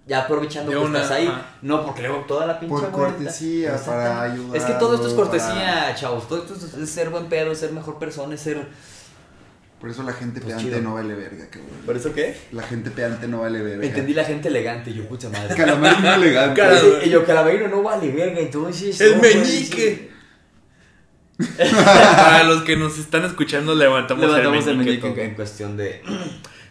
[0.06, 1.26] ya aprovechando que una, estás ahí.
[1.26, 1.46] ajá.
[1.62, 5.08] No, porque luego toda la pinche Por vuelta- cortesía, para ayudarlo, Es que todo esto
[5.08, 6.28] es cortesía, para- chavos.
[6.28, 8.68] Todo esto es, es ser buen pedo, es ser mejor persona, es ser.
[9.84, 10.80] Por eso la gente Pues pedante chido.
[10.80, 11.68] no vale verga, cabrón.
[11.84, 12.34] ¿Por eso qué?
[12.52, 13.84] La gente pedante no vale verga.
[13.84, 15.54] Entendí la gente elegante, yo, pucha madre.
[15.54, 16.58] Calamarino elegante.
[16.58, 18.98] Cara- y yo, calaverino no vale verga, entonces.
[18.98, 20.10] El no, meñique.
[21.58, 25.02] Para los que nos están escuchando, levantamos, Levantamos el meñique.
[25.02, 26.00] meñique en, cuestión de.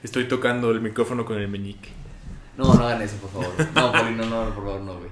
[0.02, 1.90] Estoy tocando el micrófono con el meñique.
[2.58, 3.54] No, no hagan eso, por favor.
[3.76, 5.12] No, Paulino, no, por favor, no, güey.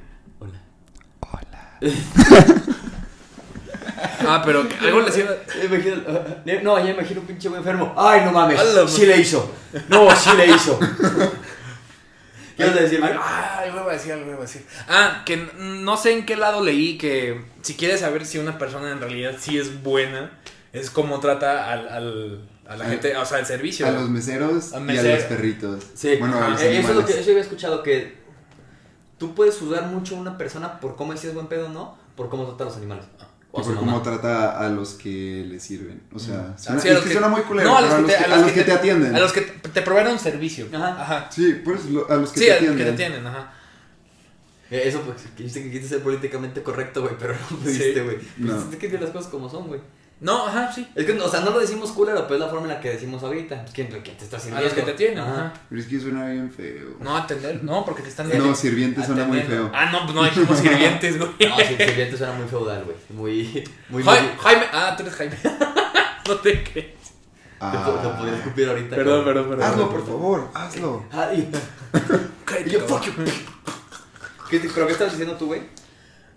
[1.19, 1.79] Hola.
[4.27, 5.31] Ah, pero algo les iba.
[5.63, 6.01] Imagino-
[6.63, 7.93] no, ya imagino un pinche güey enfermo.
[7.97, 8.59] Ay, no mames.
[8.87, 9.53] Sí le hizo.
[9.89, 10.79] No, sí le hizo.
[12.57, 13.01] ¿Qué ibas a decir?
[13.03, 14.65] Ah, algo iba a decir, algo iba a decir.
[14.87, 18.91] Ah, que no sé en qué lado leí que si quieres saber si una persona
[18.91, 20.31] en realidad sí es buena,
[20.73, 23.87] es como trata al, al- a la A- gente, o sea, el servicio.
[23.87, 25.83] A los meseros A y a los perritos.
[25.95, 28.17] Sí, Bueno, a los Eh, eso es lo que eso había escuchado que
[29.17, 31.69] tú puedes juzgar mucho a una persona por cómo es si es buen pedo o
[31.69, 33.05] no, por cómo trata a los animales.
[33.53, 33.91] O Y a su por mamá.
[33.93, 36.01] cómo trata a los que le sirven.
[36.13, 37.69] O sea, suena, Sí, a es que que- suena muy culero.
[37.69, 39.15] No, a los que te, a los que te atienden.
[39.15, 40.67] A los que te, proveen un servicio.
[40.73, 41.01] Ajá.
[41.01, 41.29] Ajá.
[41.31, 42.95] Sí, pues lo- a los que Sí, te a los que atienden.
[42.95, 43.53] te atienden, ajá.
[44.69, 47.99] Eh, Eso, pues, quisiste que quisiste ser políticamente correcto, güey, pero no pudiste, Sí.
[47.99, 48.17] güey.
[48.37, 48.53] No.
[48.69, 49.81] Pues, Es que las cosas como son, güey.
[50.21, 50.87] No, ajá, sí.
[50.93, 52.91] Es que, o sea, no lo decimos culero, pero es la forma en la que
[52.91, 53.65] decimos ahorita.
[53.73, 54.65] ¿quién, quién te está A sirviendo?
[54.65, 55.31] los que te atienden, Ajá.
[55.33, 55.53] ajá.
[55.67, 56.89] Pero es que suena bien feo.
[56.99, 59.71] No, atender, no, porque te están No, sirviente suena muy feo.
[59.73, 61.31] Ah, no, pues no dijimos sirvientes, güey.
[61.49, 62.97] No, sí, el sirviente suena muy feudal, güey.
[63.09, 64.03] Muy, muy...
[64.03, 65.37] Jai- muy- Jaime, ah, tú eres Jaime.
[66.27, 66.85] no te crees.
[67.59, 68.95] Te po- te podría escupir ahorita.
[68.95, 69.65] Perdón, perdón, perdón.
[69.71, 71.05] Hazlo, por favor, hazlo.
[71.11, 71.49] Ah, y...
[72.45, 73.25] Cállate, y yo, fuck cabrón.
[73.25, 73.31] you.
[74.51, 75.61] ¿Qué te- ¿Pero qué estabas diciendo tú, güey?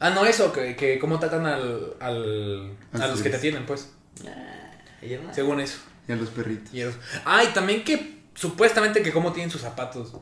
[0.06, 3.64] Ah, no, eso, que, que cómo tratan al, al, a Al los que te atienden,
[3.66, 3.90] pues.
[4.22, 5.32] No.
[5.34, 5.78] Según eso.
[6.08, 6.72] Y a los perritos.
[6.74, 6.96] Y eso.
[7.24, 10.12] Ah, y también que supuestamente que cómo tienen sus zapatos.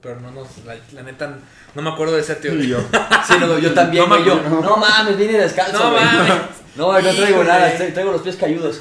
[0.00, 1.38] Pero no nos, la, la neta,
[1.74, 2.76] no me acuerdo de esa teoría.
[3.26, 4.18] Sí, no, yo también, No.
[4.24, 4.50] Yo, mames.
[4.64, 6.04] no mames, vine descalzo, No güey.
[6.04, 6.32] mames.
[6.76, 7.44] No, no traigo Híjole.
[7.48, 8.80] nada, tra- traigo los pies cayudos.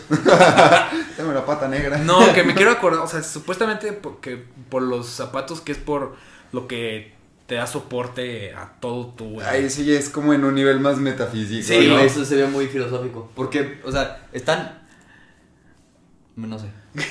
[1.17, 1.97] Tengo la pata negra.
[1.97, 6.15] No, que me quiero acordar, o sea, supuestamente porque por los zapatos que es por
[6.53, 7.13] lo que
[7.51, 9.41] te da soporte a todo tu...
[9.41, 11.67] Ahí sí ya es como en un nivel más metafísico.
[11.67, 13.29] Sí, eso se ve muy filosófico.
[13.35, 14.79] Porque, o sea, están.
[16.37, 16.67] No sé.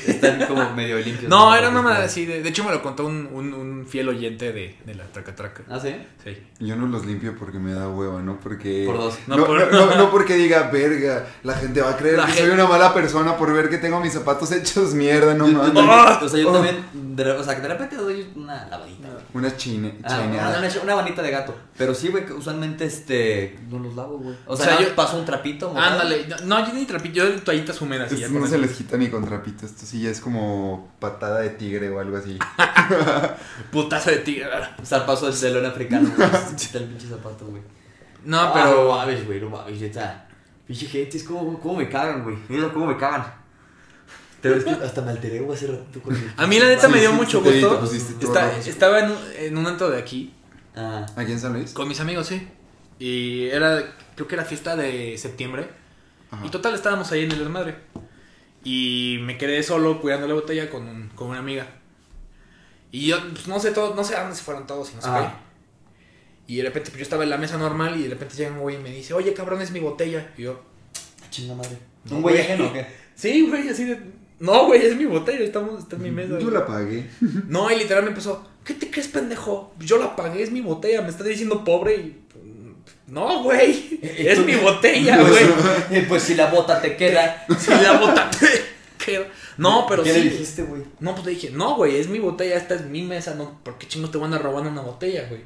[0.07, 1.29] Están como medio limpios.
[1.31, 2.27] No, era una madre así.
[2.27, 5.35] De, de hecho, me lo contó un, un, un fiel oyente de, de la Traca
[5.35, 5.63] Traca.
[5.71, 5.95] ¿Ah, sí?
[6.23, 6.37] Sí.
[6.59, 8.39] Yo no los limpio porque me da hueva, ¿no?
[8.41, 8.85] Porque...
[8.87, 9.15] Por dos.
[9.27, 12.27] No, No, no, por- no- no porque diga, verga, la gente va a creer La
[12.27, 15.47] que gente- soy una mala persona por ver que tengo mis zapatos hechos mierda, no
[15.49, 15.83] mames.
[15.89, 16.21] ¡Ah!
[16.23, 16.53] o sea, yo Oh.
[16.53, 16.77] también.
[16.93, 19.09] de- o sea, que de repente doy una lavadita.
[19.33, 21.55] Una chine, Ah, una, una, manita de gato.
[21.79, 23.59] Pero sí, güey, que usualmente este.
[23.71, 24.35] No los lavo, güey.
[24.47, 25.73] O sea, O yo- paso un trapito.
[25.77, 26.27] Ándale.
[26.45, 28.11] No, yo ni trapillo, yo toallitas húmedas.
[28.13, 31.41] y ya no se les quita ni con trapito, esto sí ya es como patada
[31.41, 32.39] de tigre o algo así.
[33.73, 34.47] Putazo de tigre.
[34.85, 36.29] Zarpazo de león africano, güey.
[36.57, 37.63] Quita el pinche zapato, güey.
[38.25, 38.85] No, Ah, pero...
[38.85, 40.27] No mames, güey, no mames, neta.
[40.67, 42.37] Pinche gente, es como, cómo me cagan, güey.
[42.49, 43.25] Mira cómo me cagan.
[44.43, 46.87] Pero es que hasta me alteré, güey, hace ratito con el- A mí la neta
[46.87, 47.85] Sí, me dio sí, mucho gusto.
[48.21, 50.35] Está- estaba en un, en un antro de aquí
[50.77, 51.73] Ah, ¿Aquí en San Luis?
[51.73, 52.49] con mis amigos, sí.
[52.99, 53.83] Y era,
[54.15, 55.69] creo que era fiesta de septiembre.
[56.31, 56.47] Ajá.
[56.47, 57.77] Y total, estábamos ahí en el desmadre.
[58.65, 61.67] Y me quedé solo cuidando la botella con, un- con una amiga.
[62.93, 65.03] Y yo, pues, no sé todo, no sé a dónde se fueron todos y no
[65.03, 66.53] sé qué.
[66.53, 68.59] Y de repente, pues yo estaba en la mesa normal y de repente llega un
[68.59, 70.33] güey y me dice, oye cabrón, es mi botella.
[70.37, 70.61] Y yo,
[71.31, 71.79] chinga madre.
[72.05, 72.45] No, ¿Un güey güey.
[72.45, 72.87] ajeno o qué?
[73.15, 74.01] sí, güey, así de.
[74.41, 76.31] No, güey, es mi botella, estamos, está en mi mesa.
[76.39, 76.55] Yo güey".
[76.55, 77.09] la pagué.
[77.47, 79.75] No, y literal me empezó, ¿qué te crees, pendejo?
[79.79, 82.25] Yo la pagué, es mi botella, me estás diciendo pobre y...
[83.11, 85.19] No, güey, es mi botella,
[85.91, 86.07] güey.
[86.09, 87.45] Pues si la bota te queda.
[87.59, 88.31] Si la bota
[89.05, 89.27] queda.
[89.59, 90.23] No, pero ¿Qué sí.
[90.23, 90.83] le dijiste, güey?
[91.01, 93.77] No, pues le dije, no, güey, es mi botella, esta es mi mesa, no, ¿por
[93.79, 95.43] qué chingos te van a robar una botella, güey?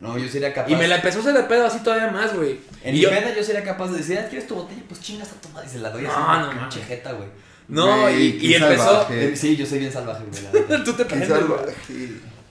[0.00, 0.70] No, yo sería capaz.
[0.70, 2.58] Y me la empezó a hacer de pedo así todavía más, güey.
[2.84, 4.82] En Y mi yo- peda yo sería capaz de decir, ah, ¿quieres tu botella?
[4.88, 5.68] Pues chingas a tu madre.
[5.68, 6.14] Y se la doy así.
[6.16, 6.86] No, una no pinche mames.
[6.88, 7.28] jeta, güey.
[7.68, 8.84] No, Güey, y, y empezó...
[8.84, 9.36] salvaje.
[9.36, 10.84] Sí, yo soy bien salvaje, güey.
[10.84, 11.04] Tú te.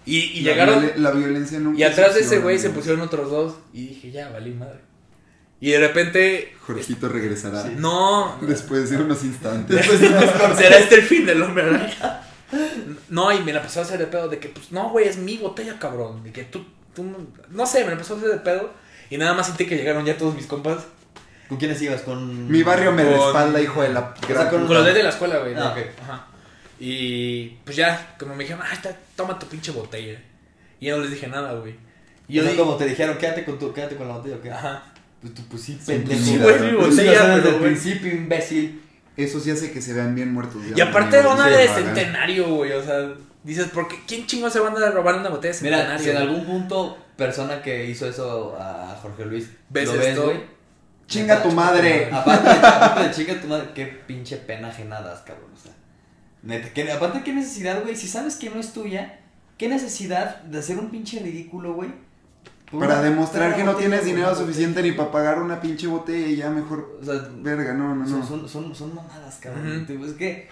[0.06, 0.84] Y, y La llegaron...
[0.84, 3.56] violen- La violencia nunca Y atrás de ese güey se pusieron otros dos.
[3.74, 4.80] Y dije, ya, valí madre.
[5.60, 6.56] Y de repente.
[6.62, 7.64] Jorgito regresará.
[7.78, 8.38] No.
[8.42, 9.76] Después de unos instantes.
[9.78, 10.58] Después de unos.
[10.58, 12.24] Será este el fin del hombre araña.
[13.10, 15.18] No, y me la empezó a hacer de pedo de que, pues, no, güey, es
[15.18, 16.24] mi botella, cabrón.
[16.24, 17.06] De que tú, tú,
[17.50, 18.72] no sé, me la empezó a hacer de pedo.
[19.10, 20.80] Y nada más sentí que llegaron ya todos mis compas.
[21.48, 22.02] ¿Con quiénes ibas?
[22.02, 22.50] Con.
[22.50, 25.38] Mi barrio me Con- respalda, hijo de la gran con- Con los de la escuela,
[25.40, 25.54] güey.
[25.54, 25.70] Ah, ¿no?
[25.72, 25.78] ok.
[26.02, 26.28] Ajá.
[26.84, 30.20] Y pues ya, como me dijeron, ah, está, toma tu pinche botella.
[30.80, 31.76] Y yo no les dije nada, güey.
[32.28, 34.50] Y yo di- como te dijeron, quédate con, tu, quédate con la botella, ¿o qué?
[34.52, 34.84] Ajá.
[35.22, 36.20] Pues tú, pues sí, Sí, pendejo.
[36.24, 38.82] Sí, Mira, güey, mi Pues sí, botella, desde el principio, imbécil.
[39.16, 40.60] Eso sí hace que se vean bien muertos.
[40.70, 41.36] ya, Y aparte amigos.
[41.36, 42.72] una de centenario, güey.
[42.72, 43.14] O sea,
[43.44, 43.98] dices, ¿por qué?
[44.08, 46.04] ¿Quién chingo se van a robar una botella de Mira, centenario?
[46.04, 50.38] si en algún punto persona que hizo eso a Jorge Luis ¿Ves lo ves, güey.
[51.06, 52.10] Chinga tu madre.
[52.12, 55.52] Aparte de, aparte de chinga tu madre, qué pinche pena ajenadas, cabrón.
[55.54, 55.74] O sea,
[56.44, 57.96] neta, que, aparte, qué necesidad, güey.
[57.96, 59.20] Si sabes que no es tuya,
[59.58, 61.90] qué necesidad de hacer un pinche ridículo, güey.
[62.72, 66.36] Para una- demostrar que no tienes dinero suficiente ni para pagar una pinche botella y
[66.38, 66.98] ya mejor.
[67.02, 68.26] O sea, Verga, no, no, son, no.
[68.26, 69.86] son, son, son mamadas, cabrón.
[70.08, 70.48] Es que.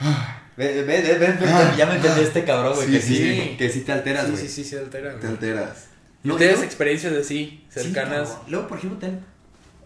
[0.58, 1.38] Ve, ve, ve, ve, ve,
[1.78, 2.88] ya me entendí este cabrón, güey.
[2.88, 3.56] Sí, que, sí, sí.
[3.58, 4.44] que sí te alteras, Sí, güey.
[4.44, 5.12] sí, sí, se altera.
[5.14, 5.32] Te güey.
[5.32, 5.88] alteras.
[6.22, 8.38] ¿Y No, ustedes yo- experiencias así, Sí, cercanas?
[8.50, 9.24] Luego, por ejemplo, también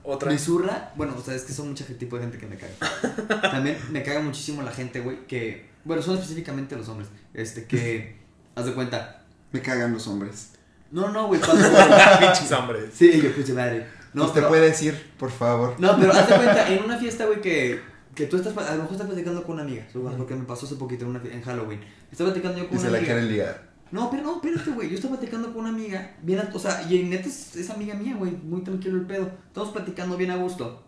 [0.01, 0.31] otra.
[0.31, 3.41] Me zurra, bueno, o sea, es que son mucho tipo de gente que me caga.
[3.51, 8.17] También me caga muchísimo la gente, güey, que, bueno, son específicamente los hombres, este, que,
[8.55, 10.51] haz de cuenta, Me cagan los hombres.
[10.91, 11.39] no, no, güey,
[12.19, 12.91] Pinches hombres.
[12.93, 15.75] sí, yo, pinche madre, no, No te pero, puedes ir, por favor.
[15.79, 17.79] no, pero haz de cuenta, en una fiesta, güey, que,
[18.15, 19.85] que tú estás, a lo mejor estás platicando con una amiga,
[20.17, 21.79] porque me pasó hace poquito en, una, en Halloween,
[22.11, 23.73] estaba platicando yo con Y se una la amiga, quieren ligar.
[23.91, 24.89] no, pero no, espérate, güey.
[24.89, 28.15] Yo estaba platicando con una amiga, bien, o sea, y neta es, es amiga mía,
[28.17, 29.31] güey, muy tranquilo el pedo.
[29.47, 30.83] Estamos platicando bien a gusto.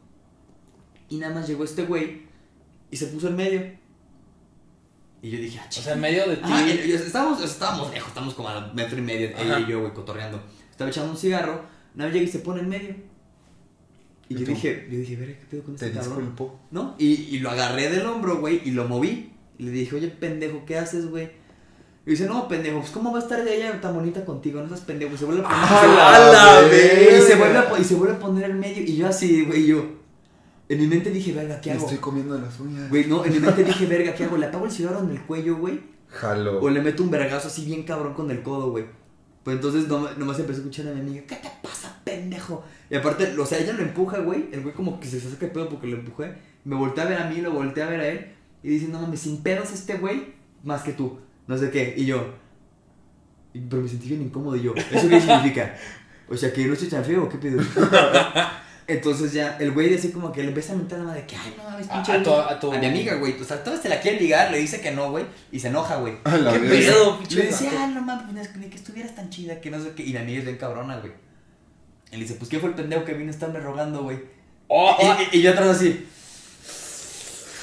[1.10, 2.24] Y nada más llegó este güey
[2.92, 3.62] y se puso en medio.
[5.26, 5.84] Y yo dije, ah, O chica.
[5.86, 6.42] sea, en medio de ti.
[6.46, 9.80] Ah, y- y estábamos, estábamos lejos, estábamos como a metro y medio, ella y yo,
[9.80, 10.40] güey, cotorreando.
[10.70, 11.64] Estaba echando un cigarro,
[11.96, 12.96] más llega y se pone en medio.
[14.30, 14.52] Y ¿Y yo tú?
[14.52, 16.18] dije, yo dije, verga, ¿qué pedo con Te este cabrón?
[16.18, 16.60] disculpo.
[16.72, 16.96] ¿No?
[17.00, 19.32] Y, y lo agarré del hombro, güey, y lo moví.
[19.58, 21.30] Y le dije, oye, pendejo, ¿qué haces, güey?
[22.06, 24.62] Y dice, no, pendejo, pues ¿cómo va a estar ella tan bonita contigo?
[24.62, 25.16] No seas pendejo.
[25.16, 26.20] Y se vuelve a poner, ¡A se vuelve- la ¡A
[26.62, 27.18] la verga!
[27.18, 28.84] y, se vuelve a, y se vuelve a poner en medio.
[28.84, 29.86] Y yo así, güey, yo.
[30.68, 31.86] En mi mente dije, verga, ¿qué Me hago?
[31.86, 32.90] estoy comiendo las uñas.
[32.90, 34.38] Güey, no, en mi mente dije, verga, ¿qué hago?
[34.38, 35.80] ¿Le apago el cigarro en el cuello, güey?
[36.10, 36.60] Jalo.
[36.60, 38.86] O le meto un vergazo así bien cabrón con el codo, güey.
[39.44, 42.64] Pues entonces no, nomás empecé a escuchar a mi amiga, ¿qué te pasa, pendejo?
[42.90, 44.50] Y aparte, o sea, ella lo empuja, güey.
[44.52, 46.34] El güey como que se saca el pedo porque lo empujé.
[46.64, 48.32] Me volteé a ver a mí, lo volteé a ver a él.
[48.64, 51.20] Y dice, no mames, sin pedos este güey, más que tú.
[51.46, 51.94] No sé qué.
[51.96, 52.34] Y yo,
[53.70, 54.74] pero me sentí bien incómodo y yo.
[54.76, 55.76] ¿Eso qué significa?
[56.28, 57.62] O sea, que no estoy tan feo, ¿o ¿qué pedo?
[58.88, 61.36] Entonces ya, el güey así como que le empieza a mentar la madre de que,
[61.36, 62.12] ay, no mames, pinche.
[62.12, 63.34] a tu- a tu- mi amiga, güey.
[63.42, 65.26] O sea, todos te la quieren ligar, le dice que no, güey.
[65.52, 66.14] Y se enoja, güey.
[66.24, 67.82] A la ¿Qué pedo, pinche Le decía, vato?
[67.82, 70.04] ah, no mames, pues, ni que estuvieras tan chida, que no sé qué.
[70.04, 71.14] Y la amiga es bien cabrona, güey.
[72.12, 74.20] Y le dice, pues, ¿qué fue el pendejo que vino a estarme rogando, güey?
[74.68, 76.06] Oh, oh, Y, y- y yo atrás así.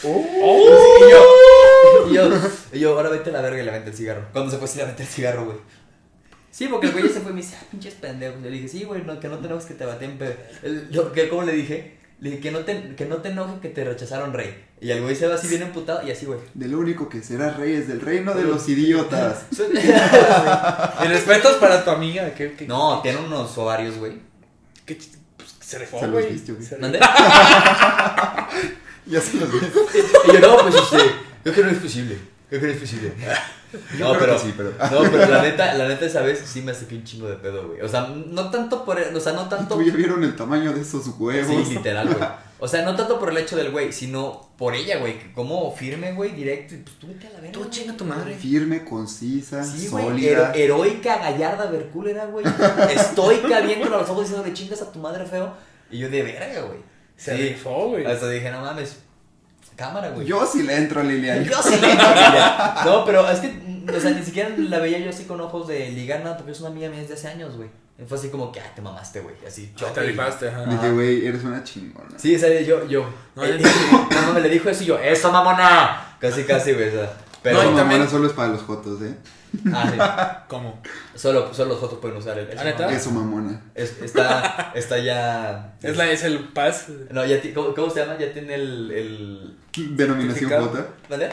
[0.04, 0.98] oh.
[0.98, 2.40] Y yo, y yo,
[2.72, 4.26] y yo, ahora vete a la verga y le aventé el cigarro.
[4.32, 5.56] Cuando se fue, sí le aventé el cigarro, güey.
[6.52, 8.38] Sí, porque el güey ya se fue y me dice, ah, pinches pendejos.
[8.38, 10.34] Y le dije, sí, güey, no, que no tenemos que te baten, pero.
[10.62, 11.96] el- yo, que, ¿Cómo le dije?
[12.20, 14.54] Le dije, que no, te, que no te enoje que te rechazaron, rey.
[14.80, 16.38] Y el güey se va así bien emputado y así, güey.
[16.54, 19.46] De lo único que serás rey es del reino de los idiotas.
[21.04, 22.32] Y respetos para tu amiga.
[22.34, 24.12] ¿qué, qué, no, tiene unos ovarios, güey.
[24.84, 24.98] qué
[25.36, 26.32] pues, se Se los güey.
[26.32, 26.64] viste, güey.
[26.64, 27.00] Se ¿Mande?
[29.06, 29.62] Ya se los ves.
[30.28, 30.96] Y yo, no, pues este,
[31.42, 32.18] creo que no es posible.
[32.52, 33.12] Es posible.
[33.98, 34.70] Yo No, pero, que sí, pero.
[34.70, 37.68] no, pero la neta, la neta esa vez sí me saqué un chingo de pedo,
[37.68, 37.80] güey.
[37.80, 39.76] O sea, no tanto por, el- o sea, no tanto.
[39.76, 41.66] ¿Tú ya vieron el tamaño de esos huevos?
[41.68, 42.28] Sí, literal, güey.
[42.64, 45.18] O sea, no tanto por el hecho del güey, sino por ella, güey.
[45.18, 46.76] que Como firme, güey, directo.
[46.76, 47.50] Y pues tú vete a la verga.
[47.50, 47.70] Tú güey.
[47.72, 48.36] chinga tu madre.
[48.36, 50.04] Firme, concisa, Sí, güey.
[50.04, 50.30] sólida.
[50.30, 52.44] hero- heroica, gallarda, vercúlera, güey.
[52.94, 55.52] Estoica, viendo a los ojos diciendo, le chingas a tu madre feo.
[55.90, 56.78] Y yo de verga, güey.
[57.16, 57.42] Se Sí.
[57.48, 58.06] rifó, güey.
[58.06, 58.96] Hasta dije, no mames.
[59.76, 60.26] Cámara, güey.
[60.26, 61.44] Yo sí le entro, Lilian.
[61.44, 62.74] Yo sí le entro, Lilia.
[62.84, 65.90] No, pero es que, o sea, ni siquiera la veía yo así con ojos de
[65.90, 67.68] ligar nada, porque es una amiga mía desde hace años, güey.
[68.08, 69.34] Fue así como que, ah, te mamaste, güey.
[69.46, 70.64] Así, Ah, choque te rifaste, ajá.
[70.64, 72.18] Dije, güey, eres una chingona.
[72.18, 73.08] Sí, o sea, yo, yo.
[73.36, 73.60] No, eh,
[74.10, 76.16] no, no, me le dijo eso y yo, ¡eso, mamona!
[76.18, 77.12] Casi, casi, güey, o sea.
[77.42, 79.14] Pero, No, y también- mamona solo es para los jotos, ¿eh?
[79.72, 80.80] Ah, ¿Cómo?
[80.84, 80.90] sí.
[81.18, 82.48] Solo, solo los fotos pueden usar el.
[82.58, 82.80] ¿Ah, neta?
[82.84, 82.96] mamona.
[82.98, 83.60] Eso, mamona.
[83.74, 85.74] Es- está, está ya.
[85.82, 86.86] Es, la, es el paz.
[87.10, 88.16] No, ya, ti- ¿cómo, cómo se llama?
[88.18, 88.90] Ya tiene el.
[88.90, 89.56] el...
[89.96, 90.86] Denominación jota.
[91.08, 91.30] ¿Vale?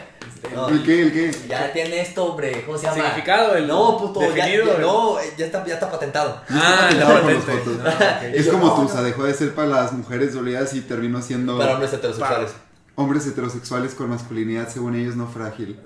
[0.55, 1.01] No, ¿El qué?
[1.01, 1.31] ¿El qué?
[1.49, 2.63] ya tiene esto, hombre.
[2.65, 2.95] ¿Cómo se llama?
[2.97, 4.21] Significado, el No, puto.
[4.21, 6.41] ya- definido, ya- el- no, ya está, ya está patentado.
[6.49, 7.51] Ah, la Con los patente.
[7.51, 7.77] fotos.
[7.85, 8.23] Ah, ok.
[8.35, 9.03] Es yo, como no, Tusa, no.
[9.03, 12.51] dejó de ser para las mujeres dolidas y terminó siendo Para hombres heterosexuales.
[12.95, 15.77] hombres heterosexuales con masculinidad, según ellos, no frágil.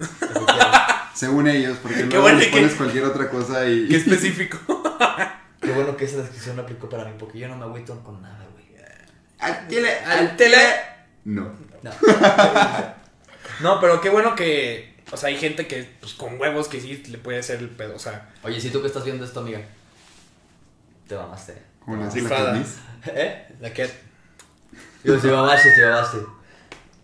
[1.13, 3.88] Según ellos, porque luego bueno les que- pones cualquier otra cosa y...
[3.88, 4.58] Qué específico.
[5.62, 8.21] Qué bueno que esa descripción la aplicó para mí, porque yo no me agüito con
[8.21, 8.65] nada, güey.
[9.39, 10.58] Al tele, Al tele.
[11.26, 11.54] No.
[11.82, 11.91] No.
[13.62, 14.93] No, pero qué bueno que.
[15.12, 17.95] O sea, hay gente que, pues con huevos que sí le puede hacer el pedo.
[17.95, 19.62] O sea, Oye, si tú que estás viendo esto, amiga,
[21.08, 21.62] te mamaste.
[21.80, 22.63] Como la.
[23.08, 23.47] ¿Eh?
[23.60, 23.89] la que.
[25.04, 26.17] Yo, te mamaste, te mamaste.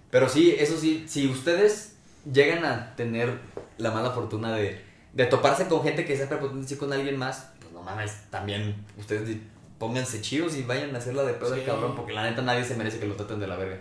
[0.09, 1.93] Pero sí, eso sí, si ustedes
[2.31, 3.37] llegan a tener
[3.79, 4.79] la mala fortuna de,
[5.13, 9.37] de toparse con gente que sea prepotente con alguien más, pues no mames, también ustedes
[9.79, 11.61] pónganse chidos y vayan a hacerla de pedo Sí.
[11.65, 13.77] cabrón, porque la neta nadie se merece que lo traten de la verga.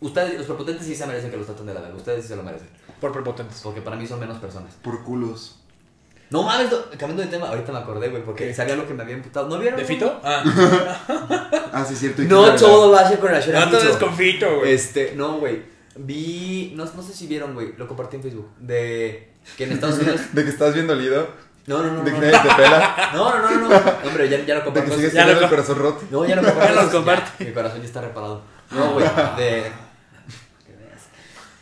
[0.00, 2.36] Ustedes, los prepotentes sí se merecen que los traten de la verga, ustedes sí se
[2.36, 2.68] lo merecen.
[3.00, 3.60] Por prepotentes.
[3.62, 4.74] Porque para mí son menos personas.
[4.82, 5.60] Por culos.
[6.28, 8.54] No mames, no- cambiando de tema, ahorita me acordé, güey, porque ¿Qué?
[8.54, 9.48] sabía lo que me había imputado.
[9.48, 9.78] ¿No vieron?
[9.78, 10.20] ¿De Fito?
[10.24, 10.42] Ah.
[11.72, 12.22] Ah, sí, cierto.
[12.22, 13.88] y No todo va a ser con relación a No te Fito.
[13.90, 14.72] desconfito, güey.
[14.72, 15.62] Este, no, güey.
[15.98, 19.98] Vi, no, no sé si vieron, güey, lo compartí en Facebook, de que en Estados
[19.98, 20.20] Unidos...
[20.32, 21.26] De que estás viendo Lido.
[21.66, 22.26] No, no, no, De que no.
[22.26, 23.10] nadie te pela.
[23.14, 23.76] No, no, no, no, no.
[24.08, 24.90] Hombre, ya, ya lo De compartí.
[24.90, 26.04] que sigues Ya lo el co- corazón roto.
[26.10, 26.74] No, ya lo compartí.
[26.74, 27.44] Ya lo comparte.
[27.44, 28.42] Mi corazón ya está reparado.
[28.70, 29.06] No, güey,
[29.36, 29.64] de...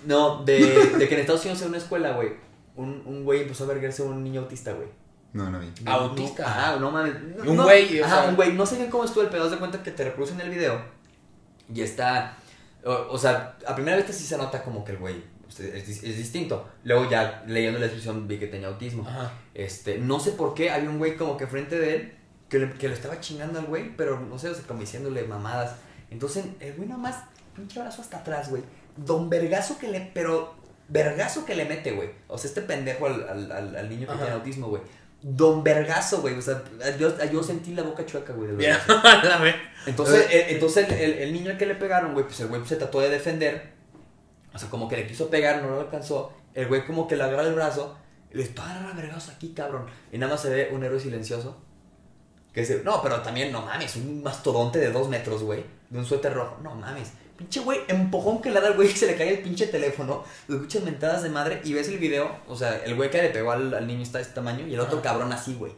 [0.07, 0.59] No, de,
[0.99, 2.33] de que en Estados Unidos en una escuela, güey,
[2.77, 4.89] un, un güey empezó a vergarse a un niño autista, güey.
[5.33, 5.73] No, no vi.
[5.83, 6.43] No, Autista.
[6.43, 7.15] no, Ajá, no mames.
[7.39, 8.53] No, Un no, güey, o Ajá, sea- un güey.
[8.53, 9.45] No sé bien cómo estuvo el pedo.
[9.45, 10.81] Haz de cuenta que te reproducen el video.
[11.75, 12.37] Y está.
[12.85, 15.89] O, o sea, a primera vista sí se nota como que el güey sea, es,
[15.89, 16.69] es distinto.
[16.83, 19.07] Luego ya leyendo la descripción vi que tenía autismo.
[19.07, 19.33] Ajá.
[19.55, 22.15] Este, no sé por qué había un güey como que frente de él
[22.49, 25.25] que le, que le estaba chingando al güey, pero no sé, o sea, como diciéndole
[25.25, 25.77] mamadas.
[26.11, 27.17] Entonces, el güey nomás,
[27.55, 28.63] pinche brazo hasta atrás, güey.
[28.97, 30.55] Don vergazo que le, pero
[30.89, 32.11] vergazo que le mete, güey.
[32.29, 34.23] O sea, este pendejo al, al, al, al niño que Ajá.
[34.23, 34.83] tiene autismo, güey.
[35.27, 36.35] Don vergazo, güey.
[36.37, 36.63] O sea,
[36.99, 38.51] yo, yo sentí la boca chueca, güey.
[38.59, 39.55] la ve.
[39.87, 42.77] Entonces, el, entonces el, el- niño al que le pegaron, güey, pues el güey se
[42.77, 43.73] trató de defender.
[44.53, 46.35] O sea, como que le quiso pegar, no lo alcanzó.
[46.53, 47.97] El güey como que le agarra el brazo
[48.31, 49.87] y le dispara a vergazo aquí, cabrón.
[50.13, 51.57] Y nada más se ve un héroe silencioso.
[52.53, 55.65] Que dice, no, pero también, no mames, un mastodonte de dos metros, güey.
[55.89, 56.59] De un suéter rojo.
[56.63, 57.13] No mames.
[57.37, 60.23] Pinche güey, empujón que le da al güey que se le cae el pinche teléfono.
[60.47, 62.31] Lo escuchas mentadas de madre y ves el video.
[62.49, 64.75] O sea, el güey que le pegó al, al niño está de este tamaño y
[64.75, 65.03] el otro Ajá.
[65.11, 65.73] cabrón así, güey.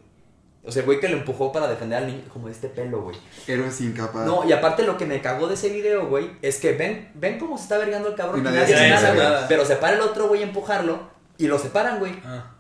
[0.65, 3.03] O sea, el güey que lo empujó para defender al niño como de este pelo,
[3.03, 3.17] güey.
[3.47, 4.27] Héroes incapaz.
[4.27, 7.39] No, y aparte lo que me cagó de ese video, güey, es que ven, ven
[7.39, 8.41] cómo se está vergando el cabrón.
[8.41, 9.37] Y nadie nada, nada.
[9.37, 9.49] güey.
[9.49, 12.13] Pero se para el otro güey a empujarlo y lo separan, güey.
[12.25, 12.53] Ah.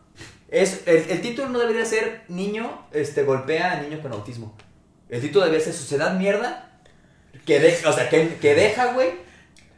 [0.48, 4.56] Es, el, el título no debería ser niño este, golpea a niño con autismo.
[5.08, 6.65] El título debería ser sociedad mierda.
[7.46, 9.10] Que de- o sea, que, que deja, güey,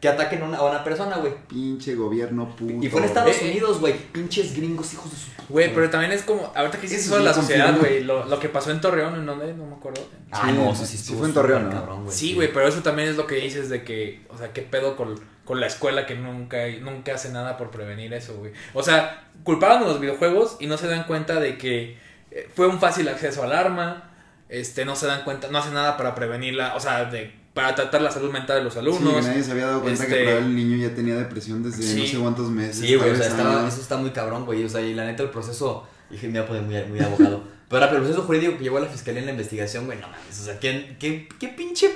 [0.00, 1.32] que ataquen a una, a una persona, güey.
[1.48, 2.72] Pinche gobierno puto.
[2.84, 3.50] Y fue en Estados Eh, eh.
[3.50, 3.94] Unidos, güey.
[4.12, 7.16] Pinches gringos, hijos de su puta Güey, pero también es como, ahorita que hiciste Eso
[7.18, 9.52] de la sociedad, güey, lo, lo que pasó en Torreón, ¿en dónde?
[9.54, 10.00] No me acuerdo.
[10.30, 12.14] Ah, Sí, no, eso sí sí estuvo fue en Torreón, cabrón, güey.
[12.16, 14.94] Sí, güey, pero eso también es lo que dices de que, o sea, qué pedo
[14.96, 18.52] con, con la escuela que nunca, nunca hace nada por prevenir eso, güey.
[18.74, 21.96] O sea, culpaban a los videojuegos y no se dan cuenta de que
[22.30, 24.10] eh, fue un fácil acceso al arma,
[24.50, 28.00] este, no se dan cuenta, no hacen nada para prevenirla, o sea, de, para tratar
[28.02, 29.14] la salud mental de los Sí, alumnos.
[29.16, 31.82] que nadie se había dado cuenta este- que probablemente el niño ya tenía depresión desde
[31.82, 32.00] Sí.
[32.02, 32.76] no sé cuántos meses.
[32.78, 33.72] Sí, güey, o sea, años.
[33.72, 34.62] eso está muy cabrón, güey.
[34.64, 35.84] O sea, y la neta, el proceso.
[36.08, 37.42] Dije, me voy a poner muy, muy abogado.
[37.68, 40.40] Pero el proceso jurídico que llevó a la fiscalía en la investigación, güey, no mames.
[40.40, 41.90] O sea, ¿qué, qué, qué pinche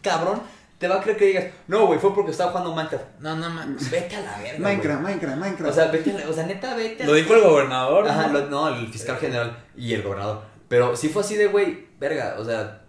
[0.00, 0.40] cabrón
[0.78, 3.04] te va a creer que digas, no, güey, fue porque estaba jugando Minecraft?
[3.20, 3.90] No, no mames.
[3.90, 4.58] Vete a la verga.
[4.58, 5.02] Minecraft.
[5.02, 5.70] Minecraft, Minecraft.
[5.70, 8.08] O sea, vete a la, o sea, neta, vete a Lo dijo el gobernador.
[8.08, 8.38] Ajá, ¿no?
[8.40, 10.42] lo- no, el fiscal general y el gobernador.
[10.68, 12.80] Pero sí fue así de, güey, verga, o sea,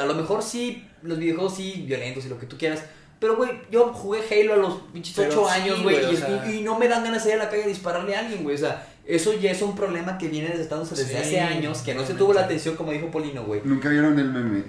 [0.00, 2.82] a lo mejor sí, los videojuegos sí, violentos y lo que tú quieras.
[3.18, 6.16] Pero, güey, yo jugué Halo a los pinches Pero 8 sí, años, güey, y, o
[6.16, 8.20] sea- y- y no me dan ganas de salir a la calle a dispararle a
[8.20, 8.54] alguien, güey.
[8.56, 12.06] O sea, eso ya es un problema que viene desde Sí, hace años, que no
[12.06, 13.60] se tuvo la atención, como dijo Polino, güey.
[13.64, 14.64] Nunca vieron el meme.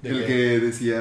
[0.00, 0.26] ¿De el qué?
[0.26, 1.00] que decía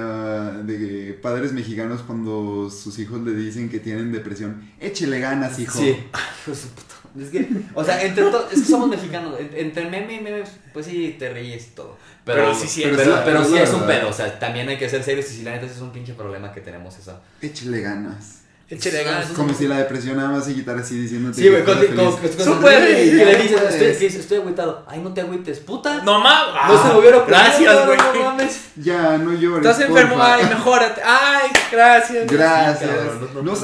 [0.64, 5.78] de que padres mexicanos cuando sus hijos le dicen que tienen depresión, échele ganas, hijo.
[5.78, 5.90] Sí.
[6.42, 6.96] Hijo de su puta.
[7.20, 9.40] Es que, o sea, entre to- es que somos mexicanos.
[9.40, 11.98] en- Entre meme y meme, pues sí, te ríes y todo.
[12.26, 14.10] Pero, Pero sí, sí, sí, pero, pero pero, sí, sí la es un pedo.
[14.10, 16.52] O sea, también hay que ser serios y si la neta es un pinche problema
[16.52, 17.20] que tenemos eso.
[17.42, 18.42] Échele ganas.
[18.70, 19.28] Échale ganas.
[19.28, 23.36] Como si la depresión nada más se quitara así diciéndote Sí, güey, con, y le
[23.38, 24.84] dices, estoy, agüitado.
[24.86, 26.04] Ay, no te agüites, puta.
[26.04, 26.54] No mames.
[26.68, 27.98] No se ocurrido, Gracias, no, güey.
[27.98, 28.60] No, mames.
[28.76, 29.66] Ya, no llores.
[29.66, 31.02] Estás enfermo, ay, mejórate.
[31.04, 32.28] Ay, gracias.
[32.28, 32.92] Gracias.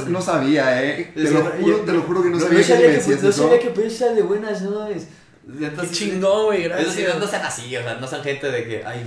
[0.07, 1.11] No- sabía, eh.
[1.13, 3.31] Te lo, juro, yo- te lo juro que no sabía no que me decías no
[3.31, 5.07] sabía que podías de buenas, no es.
[5.81, 7.13] Qué chingón, güey, gracias.
[7.13, 9.05] no, no sean así, o sea, no sean gente de que, ay.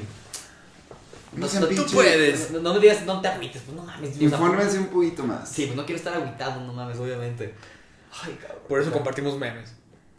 [1.37, 1.93] No sean tú pinches.
[1.93, 2.51] puedes.
[2.51, 4.11] No, no me digas, no te agüites, pues no mames.
[4.11, 5.49] o sea, Infórmense un poquito más.
[5.49, 7.55] Sí, pues no quiero estar agüitado, no mames, obviamente.
[8.23, 8.63] Ay, cabrón.
[8.69, 9.75] Por eso compartimos memes.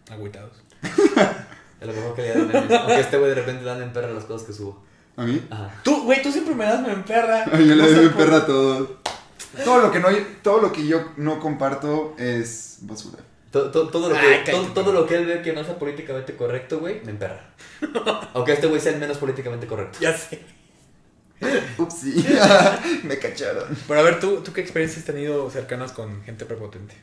[0.09, 0.51] Agüitados.
[1.80, 2.72] Es lo mejor que le dan memes.
[2.72, 4.84] Aunque este güey de repente dan en perra las cosas que subo.
[5.15, 5.45] ¿A mí?
[5.51, 5.80] Ajá.
[5.84, 7.45] Tú, güey, tú siempre me das me perra.
[7.51, 8.97] Ay, yo le No doy por- perra a todo.
[9.63, 10.07] Todo lo que no
[10.41, 13.20] todo lo que yo no comparto es basura.
[13.51, 15.80] Todo, todo, todo, lo que, Ay, todo, todo lo que él ve que no sea
[15.80, 17.49] políticamente correcto, güey, me emperra.
[18.34, 19.99] Aunque este güey sea el menos políticamente correcto.
[20.01, 20.41] Ya sé.
[21.78, 22.26] Upsi.
[23.04, 23.66] Me cacharon.
[23.88, 26.96] Pero a ver, ¿tú, ¿tú qué experiencias has tenido cercanas con gente prepotente?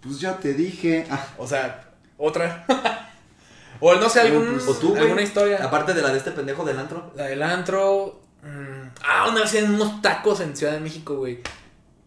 [0.00, 1.06] Pues ya te dije.
[1.10, 2.64] Ah, O sea, otra.
[3.80, 5.02] o no sé, algún, Pues, O tú, güey.
[5.02, 5.64] alguna historia.
[5.64, 7.12] Aparte de la de este pendejo del antro.
[7.16, 8.20] La del antro.
[8.42, 11.40] mm, ah, una vez en unos tacos en Ciudad de México, güey.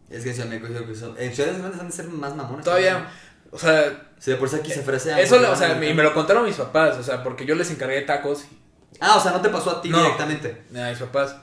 [0.09, 2.65] Es que en Ciudad de México, en ciudades grandes han de ser más mamones.
[2.65, 3.09] Todavía,
[3.51, 5.21] o sea, Sí, por sí aquí se ofrece.
[5.21, 8.01] eso, o sea, y me lo contaron mis papás, o sea, porque yo les encargué
[8.03, 8.45] tacos
[9.01, 9.97] Ah, o sea, no te pasó a ti No.
[10.01, 10.63] directamente.
[10.77, 11.35] a mis papás.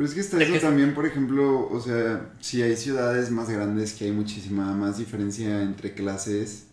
[0.00, 3.50] Pero es que está eso que- también, por ejemplo, o sea, si hay ciudades más
[3.50, 6.68] grandes que hay muchísima más diferencia entre clases,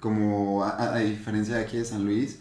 [0.00, 2.40] como a, a- a diferencia de aquí de San Luis,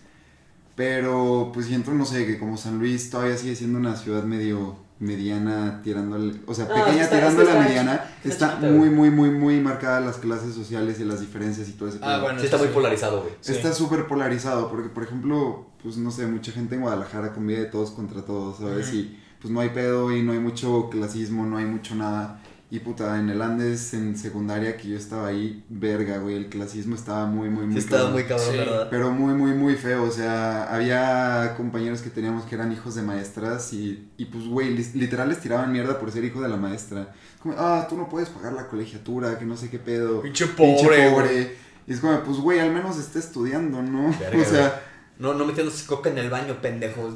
[0.76, 4.78] pero pues siento, no sé, que como San Luis todavía sigue siendo una ciudad medio
[5.00, 9.30] mediana, tirándole, o sea, Ah, pequeña está- tirándole está a mediana, está muy, muy, muy,
[9.30, 12.40] muy marcadas las clases sociales y las diferencias y todo ese Ah, bueno.
[12.40, 13.34] Sí, está muy polarizado, güey.
[13.48, 17.66] Está súper polarizado, porque por ejemplo, pues no sé, mucha gente en Guadalajara convive de
[17.66, 18.88] todos contra todos, ¿sabes?
[18.88, 18.96] Ujú.
[18.98, 22.38] Y pues no hay pedo y no hay mucho clasismo, no hay mucho nada.
[22.74, 26.96] Y puta, en el Andes, en secundaria que yo estaba ahí, verga, güey, el clasismo
[26.96, 28.14] estaba muy, muy, muy Sí, estaba cabrón.
[28.14, 28.58] muy cabrón, Sí.
[28.60, 28.88] ¿verdad?
[28.90, 33.02] Pero muy, muy, muy feo, o sea, había compañeros que teníamos que eran hijos de
[33.02, 37.14] maestras y, y pues, güey, literal les tiraban mierda por ser hijo de la maestra.
[37.44, 40.22] Como, ah, tú no puedes pagar la colegiatura, que no sé qué pedo.
[40.22, 41.10] Pinche Pinche pobre.
[41.10, 41.12] güey.
[41.14, 41.56] pobre.
[41.88, 44.16] Y es como, pues, güey, al menos esté estudiando, ¿no?
[44.18, 44.82] Verga, o sea,
[45.20, 47.16] No, no metiéndose coca en el baño, pendejos.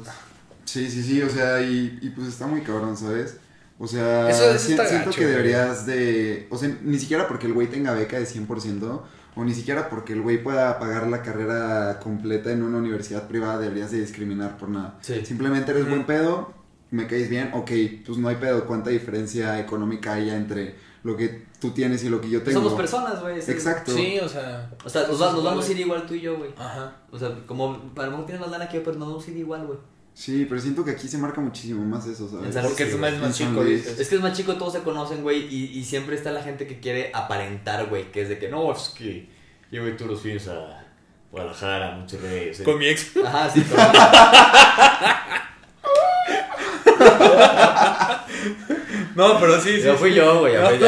[0.66, 3.38] Sí, sí, sí, o sea, y, y pues está muy cabrón, ¿sabes?
[3.78, 7.26] O sea, Eso- eso si- está siento gacho, que deberías de, o sea, ni siquiera
[7.28, 9.02] porque el güey tenga beca de 100%,
[9.34, 13.58] o ni siquiera porque el güey pueda pagar la carrera completa en una universidad privada,
[13.58, 14.98] deberías de discriminar por nada.
[15.02, 15.24] Sí.
[15.26, 16.54] Simplemente eres buen pedo,
[16.90, 17.70] me caes bien, ok,
[18.06, 22.20] pues no hay pedo, ¿cuánta diferencia económica hay entre lo que tú tienes y lo
[22.22, 22.60] que yo tengo?
[22.60, 23.42] Somos personas, güey.
[23.42, 23.50] sí.
[23.50, 23.92] Exacto.
[23.94, 24.70] Sí, o sea.
[24.84, 26.54] O sea, nos, va- nos vamos a ir igual tú y yo, güey.
[26.56, 26.96] Ajá.
[27.10, 29.30] O sea, como a lo mejor tienes más lana que yo, pero nos vamos a
[29.30, 29.78] ir igual, güey.
[30.16, 32.56] Sí, pero siento que aquí se marca muchísimo más eso, ¿sabes?
[32.56, 33.62] Porque sí, eres más chico.
[33.62, 36.66] Es que es más chico, todos se conocen, güey, y, y siempre está la gente
[36.66, 39.28] que quiere aparentar, güey, que es de que no, es que
[39.70, 40.86] yo voy todos los fines a
[41.30, 42.54] Guadalajara, Monterrey.
[42.54, 43.10] sea, Con mi ex.
[43.22, 43.78] Ajá, sí, con-
[49.16, 49.82] No, pero sí, sí.
[49.82, 50.16] Yo fui sí.
[50.16, 50.54] yo, güey.
[50.54, 50.86] No, no yo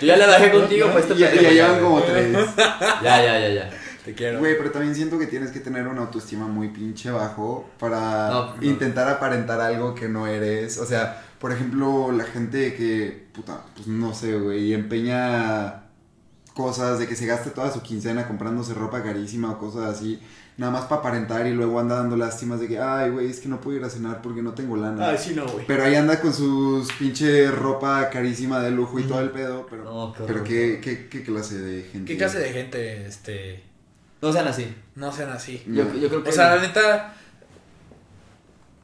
[0.00, 2.30] ya le bajé contigo, pues este Y ya, ya llevan como tres.
[3.02, 3.70] Ya, ya, ya, ya.
[4.06, 4.38] Te quiero.
[4.38, 8.54] Güey, pero también siento que tienes que tener una autoestima muy pinche bajo para No,
[8.56, 8.62] no.
[8.62, 10.78] intentar aparentar algo que no eres.
[10.78, 15.82] O sea, por ejemplo, la gente que, puta, pues no sé, güey, empeña
[16.54, 20.18] cosas de que se gaste toda su quincena comprándose ropa carísima o cosas así,
[20.56, 23.48] nada más para aparentar y luego anda dando lástimas de que, ay, güey, es que
[23.48, 25.10] no puedo ir a cenar porque no tengo lana.
[25.10, 25.66] Ay, sí, no, güey.
[25.66, 29.84] Pero ahí anda con sus pinche ropa carísima de lujo y todo el pedo, pero,
[29.84, 30.44] No, qué pero.
[30.44, 32.12] ¿qué, qué, qué clase de gente.
[32.12, 33.62] ¿Qué clase de gente, este,
[34.22, 34.74] No sean así.
[34.94, 35.62] no sean así?
[35.66, 36.30] Yo, yo creo que.
[36.30, 37.14] O sea, la neta,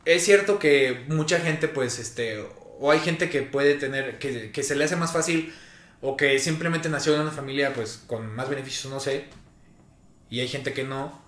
[0.05, 2.45] es cierto que mucha gente, pues, este,
[2.81, 5.53] o hay gente que puede tener, que, que se le hace más fácil,
[6.01, 9.25] o que simplemente nació en una familia, pues, con más beneficios, no sé,
[10.31, 11.23] y hay gente que no,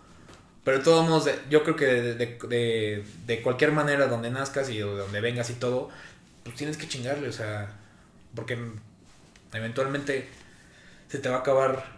[0.65, 4.69] pero de todos modos, yo creo que de, de- de- de cualquier manera donde nazcas
[4.71, 5.91] y de donde vengas y todo,
[6.43, 7.71] pues tienes que chingarle, o sea,
[8.35, 8.59] porque
[9.53, 10.29] eventualmente
[11.09, 11.94] se te va a acabar.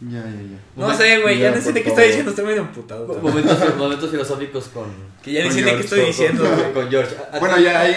[0.00, 0.58] Ya, ya, ya.
[0.76, 3.06] No sé, güey, ya, no sé de qué estoy diciendo, estoy medio amputado.
[3.06, 4.86] Momentos, momentos filosóficos con.
[5.26, 6.72] Que ya ni sé de qué estoy diciendo, güey.
[6.72, 7.16] Con George.
[7.40, 7.96] Bueno, ya, ahí.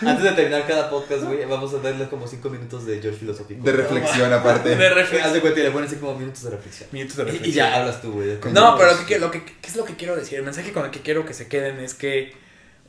[0.00, 3.62] Antes de terminar cada podcast, güey, vamos a darle como 5 minutos de George filosófico.
[3.62, 4.76] De reflexión, aparte.
[4.76, 5.28] De reflexión.
[5.28, 6.88] Haz de cuenta y le pones así como minutos de reflexión.
[6.92, 7.50] Minutos de reflexión.
[7.50, 8.38] Y ya hablas tú, güey.
[8.52, 10.38] No, pero ¿qué es lo que quiero decir?
[10.38, 12.32] El mensaje con el que quiero que se queden es que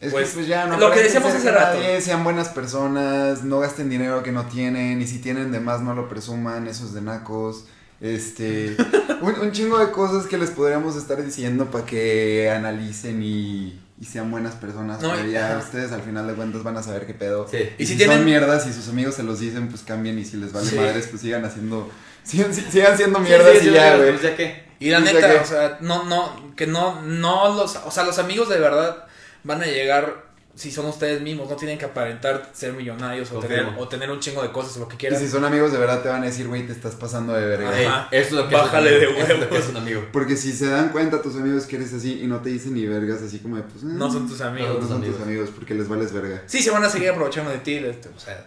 [0.01, 1.77] es Pues, que pues ya no lo que decíamos hace rato.
[1.79, 5.81] nadie, sean buenas personas, no gasten dinero que no tienen, y si tienen de más
[5.81, 7.65] no lo presuman, esos de nacos.
[8.01, 8.75] Este,
[9.21, 14.05] un, un chingo de cosas que les podríamos estar diciendo para que analicen y, y
[14.05, 14.99] sean buenas personas.
[15.01, 15.59] No, pero ya ajá.
[15.59, 17.47] ustedes al final de cuentas van a saber qué pedo.
[17.49, 17.57] Sí.
[17.77, 20.17] Y Y, si si, tienen- son mierdas y sus amigos se los dicen, pues cambien.
[20.17, 20.75] Y si les vale Sí.
[20.77, 21.89] madres, pues sigan haciendo.
[22.23, 24.09] Sigan, sigan siendo mierdas sí, y ya, güey.
[24.11, 24.63] pues, ya qué.
[24.79, 28.47] Y la neta, o sea, no, no, que no, no los, o sea, los amigos
[28.49, 29.05] de verdad
[29.43, 33.65] van a llegar si son ustedes mismos, no tienen que aparentar ser millonarios o tener,
[33.77, 35.17] o tener un chingo de cosas o lo que Y quieran.
[35.17, 37.69] si son amigos de verdad, te van a decir, güey, te estás pasando de verga.
[37.69, 38.07] Ajá.
[38.11, 39.65] esto es lo que Bájale es de un amigo, esto es lo que huevos.
[39.69, 40.05] es un amigo.
[40.11, 42.85] Porque si se dan cuenta tus amigos que eres así y no te dicen ni
[42.85, 43.81] vergas, así como de, pues.
[43.83, 44.73] eh, No son tus No, amigos.
[44.73, 45.15] no tus son amigos.
[45.17, 46.43] tus amigos porque les vales verga.
[46.47, 48.45] Sí, se van a seguir aprovechando de ti, este, o sea,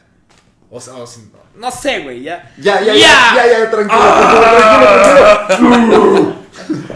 [0.70, 2.52] o, sea, o si- no sé, güey, ya.
[2.58, 2.98] Ya, ya, ¡Ya!
[3.34, 6.93] ya, ya, ya, tranquilo, tranquilo, tranquilo, tranquilo.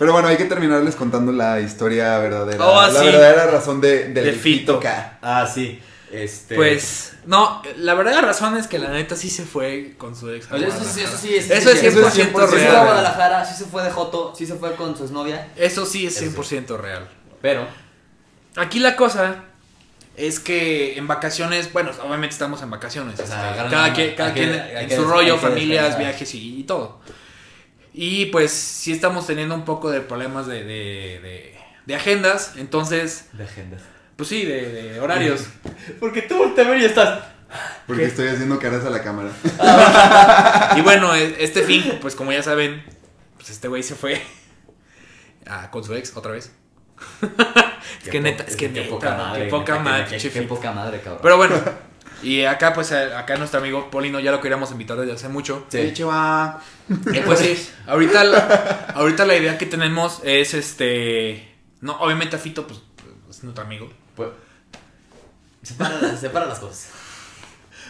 [0.00, 2.66] Pero bueno, hay que terminarles contando la historia verdadera.
[2.66, 3.04] Oh, la sí.
[3.06, 4.80] verdadera razón de, del De Fito.
[4.80, 5.18] K.
[5.22, 5.78] Ah, sí.
[6.10, 6.56] Este.
[6.56, 10.50] Pues, no, la verdadera razón es que la neta sí se fue con su ex.
[10.50, 12.84] Oye, eso sí, eso sí, Eso es sí, sí, 100% Sí se fue a real.
[12.86, 16.20] Guadalajara, sí se fue de Joto, sí se fue con su exnovia, Eso sí es
[16.20, 16.56] Eso sí.
[16.56, 17.08] 100% real.
[17.40, 17.66] pero.
[18.56, 19.44] aquí la cosa
[20.16, 23.20] es que en vacaciones, bueno, obviamente estamos en vacaciones.
[23.20, 25.96] O sea, este, cada una- quien, cada que- quien en que su rollo, que familias,
[25.98, 27.00] viajes y, y todo.
[28.02, 33.26] Y pues sí estamos teniendo un poco de problemas de, de, de- de agendas, entonces,
[33.34, 33.82] De agendas.
[34.16, 35.42] pues sí, de, de horarios.
[36.00, 37.24] Porque tú volteas a ver y estás.
[37.86, 39.28] Porque estoy haciendo caras a la cámara.
[40.78, 42.82] y bueno, e- este fin, pues como ya saben,
[43.36, 44.22] pues este güey se fue
[45.46, 46.52] a- con su ex otra vez.
[48.02, 49.44] es que neta, es que qué neta, poca madre.
[49.44, 51.20] qué poca neta, madre, qué- poca madre, cabrón.
[51.22, 51.56] Pero bueno,
[52.22, 55.64] y acá pues a- acá nuestro amigo Polino ya lo queríamos invitar desde hace mucho.
[55.68, 55.92] Sí.
[57.12, 61.48] Y pues sí, ahorita la, ahorita la idea que tenemos es este
[61.80, 62.80] no, obviamente a Fito pues
[63.30, 63.90] es nuestro amigo.
[64.16, 64.28] Pues,
[65.62, 66.88] separa, las- separa las cosas.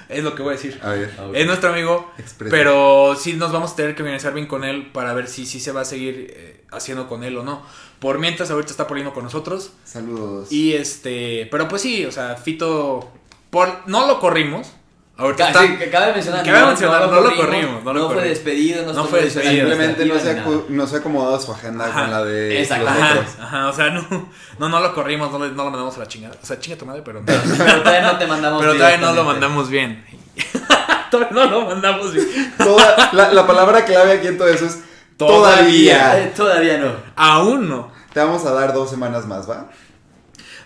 [0.09, 0.79] Es lo que voy a decir.
[0.83, 1.35] A ver, Ok.
[1.37, 2.51] Es nuestro amigo, expresa.
[2.51, 5.61] pero sí nos vamos a tener que organizar bien con él para ver si sí
[5.61, 7.63] se va a seguir eh, haciendo con él o no.
[8.01, 10.51] Por mientras ahorita está Polino con nosotros Saludos.
[10.51, 13.13] y este, pero pues sí, o sea, Fito
[13.51, 14.73] por no lo corrimos.
[15.17, 18.15] Ahorita Ca- está sí, que cabe mencionar, Cabe mencionar, no lo corrimos, no lo fue
[18.15, 18.25] corrimos.
[18.31, 19.53] despedido, no, No fue despedido.
[19.69, 22.01] Simplemente no se, no se ha acomodado su agenda Ajá.
[22.03, 22.85] con la de Exacto.
[22.87, 23.27] los Ajá, otros.
[23.41, 26.09] ajá, o sea, no, no, no lo corrimos, no, le- no lo mandamos a la
[26.09, 26.37] chingada.
[26.43, 27.27] O sea, chinga tu madre, pero no.
[27.27, 30.07] Pero todavía no te mandamos Pero todavía no lo mandamos bien.
[31.11, 32.55] todavía no lo mandamos bien.
[32.57, 34.79] Toda- la, la palabra clave aquí en todo eso es
[35.19, 35.99] Todavía.
[35.99, 36.19] todavía.
[36.25, 36.93] Eh, Todavía no.
[37.17, 37.93] Aún no.
[38.15, 39.69] Te vamos a dar dos semanas más, ¿va?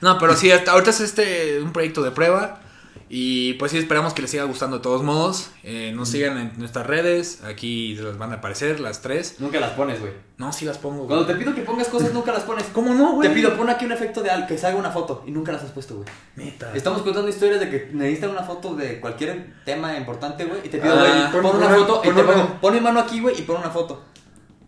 [0.01, 2.61] No, pero sí, hasta ahorita es este un proyecto de prueba.
[3.09, 5.51] Y pues sí, esperamos que les siga gustando de todos modos.
[5.63, 7.43] Eh, nos sigan en nuestras redes.
[7.45, 9.37] Aquí les van a aparecer las tres.
[9.39, 10.13] Nunca las pones, güey.
[10.39, 11.05] No, sí las pongo.
[11.05, 11.09] güey.
[11.09, 12.65] Cuando te pido que pongas cosas, nunca las pones.
[12.73, 13.29] ¿Cómo no, güey?
[13.29, 15.63] Te pido, pon aquí un efecto de al que salga una foto y nunca las
[15.63, 16.09] has puesto, güey.
[16.37, 16.73] Neta.
[16.75, 20.61] Estamos contando historias de que necesitan una foto de cualquier tema importante, güey.
[20.65, 22.61] Y te pido, Ah, güey, pon- pon, una pon- foto y pon te una- pongo,
[22.61, 24.03] pon mi mano aquí, güey, y pon una foto.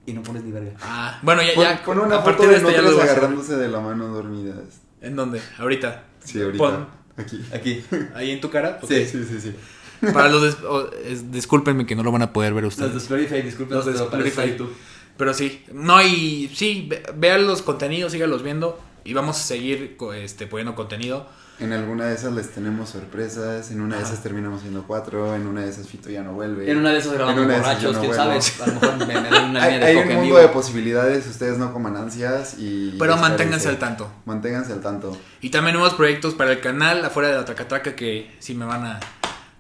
[0.05, 0.70] Y no pones ni verga.
[0.82, 1.82] Ah, bueno, ya, Pon, ya.
[1.84, 4.57] pon una a foto partir de esto ya lo agarrándose de la mano dormidas.
[5.01, 5.41] ¿En dónde?
[5.59, 6.05] Ahorita.
[6.22, 6.59] Sí, ahorita.
[6.62, 6.96] Pon.
[7.17, 7.41] Aquí.
[7.53, 7.83] Aquí.
[8.14, 8.79] Ahí en tu cara.
[8.83, 8.89] Ok.
[8.91, 9.53] Sí, sí, sí, sí.
[10.12, 10.43] Para los.
[10.43, 10.57] des-
[11.07, 13.03] es- discúlpenme que no lo van a poder ver Los de ustedes.
[13.05, 13.93] Splurify, disculpen, Los de
[15.17, 15.64] pero sí.
[15.73, 18.79] No, y sí, ve- vean los contenidos, síganlos viendo.
[19.05, 21.27] Y vamos a seguir co- este, poniendo contenido.
[21.59, 25.47] En alguna de esas les tenemos sorpresas, en una de esas terminamos siendo cuatro, en
[25.47, 26.71] una de esas Fito ya no vuelve.
[26.71, 28.43] En una de esas grabamos En una de esas yo borrachos, no quién vuelvo.
[28.43, 28.63] sabe.
[28.63, 30.39] A lo mejor me, me dan una Hay, un mundo vivo.
[30.39, 32.95] de posibilidades, ustedes no coman ansias y...
[32.99, 34.11] Pero manténganse al tanto.
[34.27, 35.19] Manténganse al tanto.
[35.41, 38.85] Y también nuevos proyectos para el canal afuera de la Tracatraca que sí me van
[38.85, 39.01] a,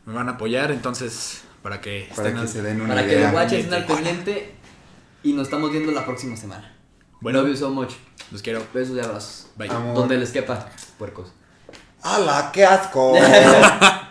[0.04, 0.72] me van a apoyar.
[0.72, 3.32] Entonces, para que Para que al- se den una Para que idea.
[3.32, 4.54] watchen estén al pendiente.
[5.22, 6.76] Y nos estamos viendo la próxima semana.
[7.22, 7.40] Bueno.
[7.40, 7.92] Love you so much.
[8.30, 8.62] Los quiero.
[8.74, 9.46] Besos y abrazos.
[9.56, 9.70] Bye.
[9.70, 9.94] Amor.
[9.94, 10.68] Donde les quepa,
[10.98, 11.32] puercos.
[12.06, 13.18] Ala, ke azko!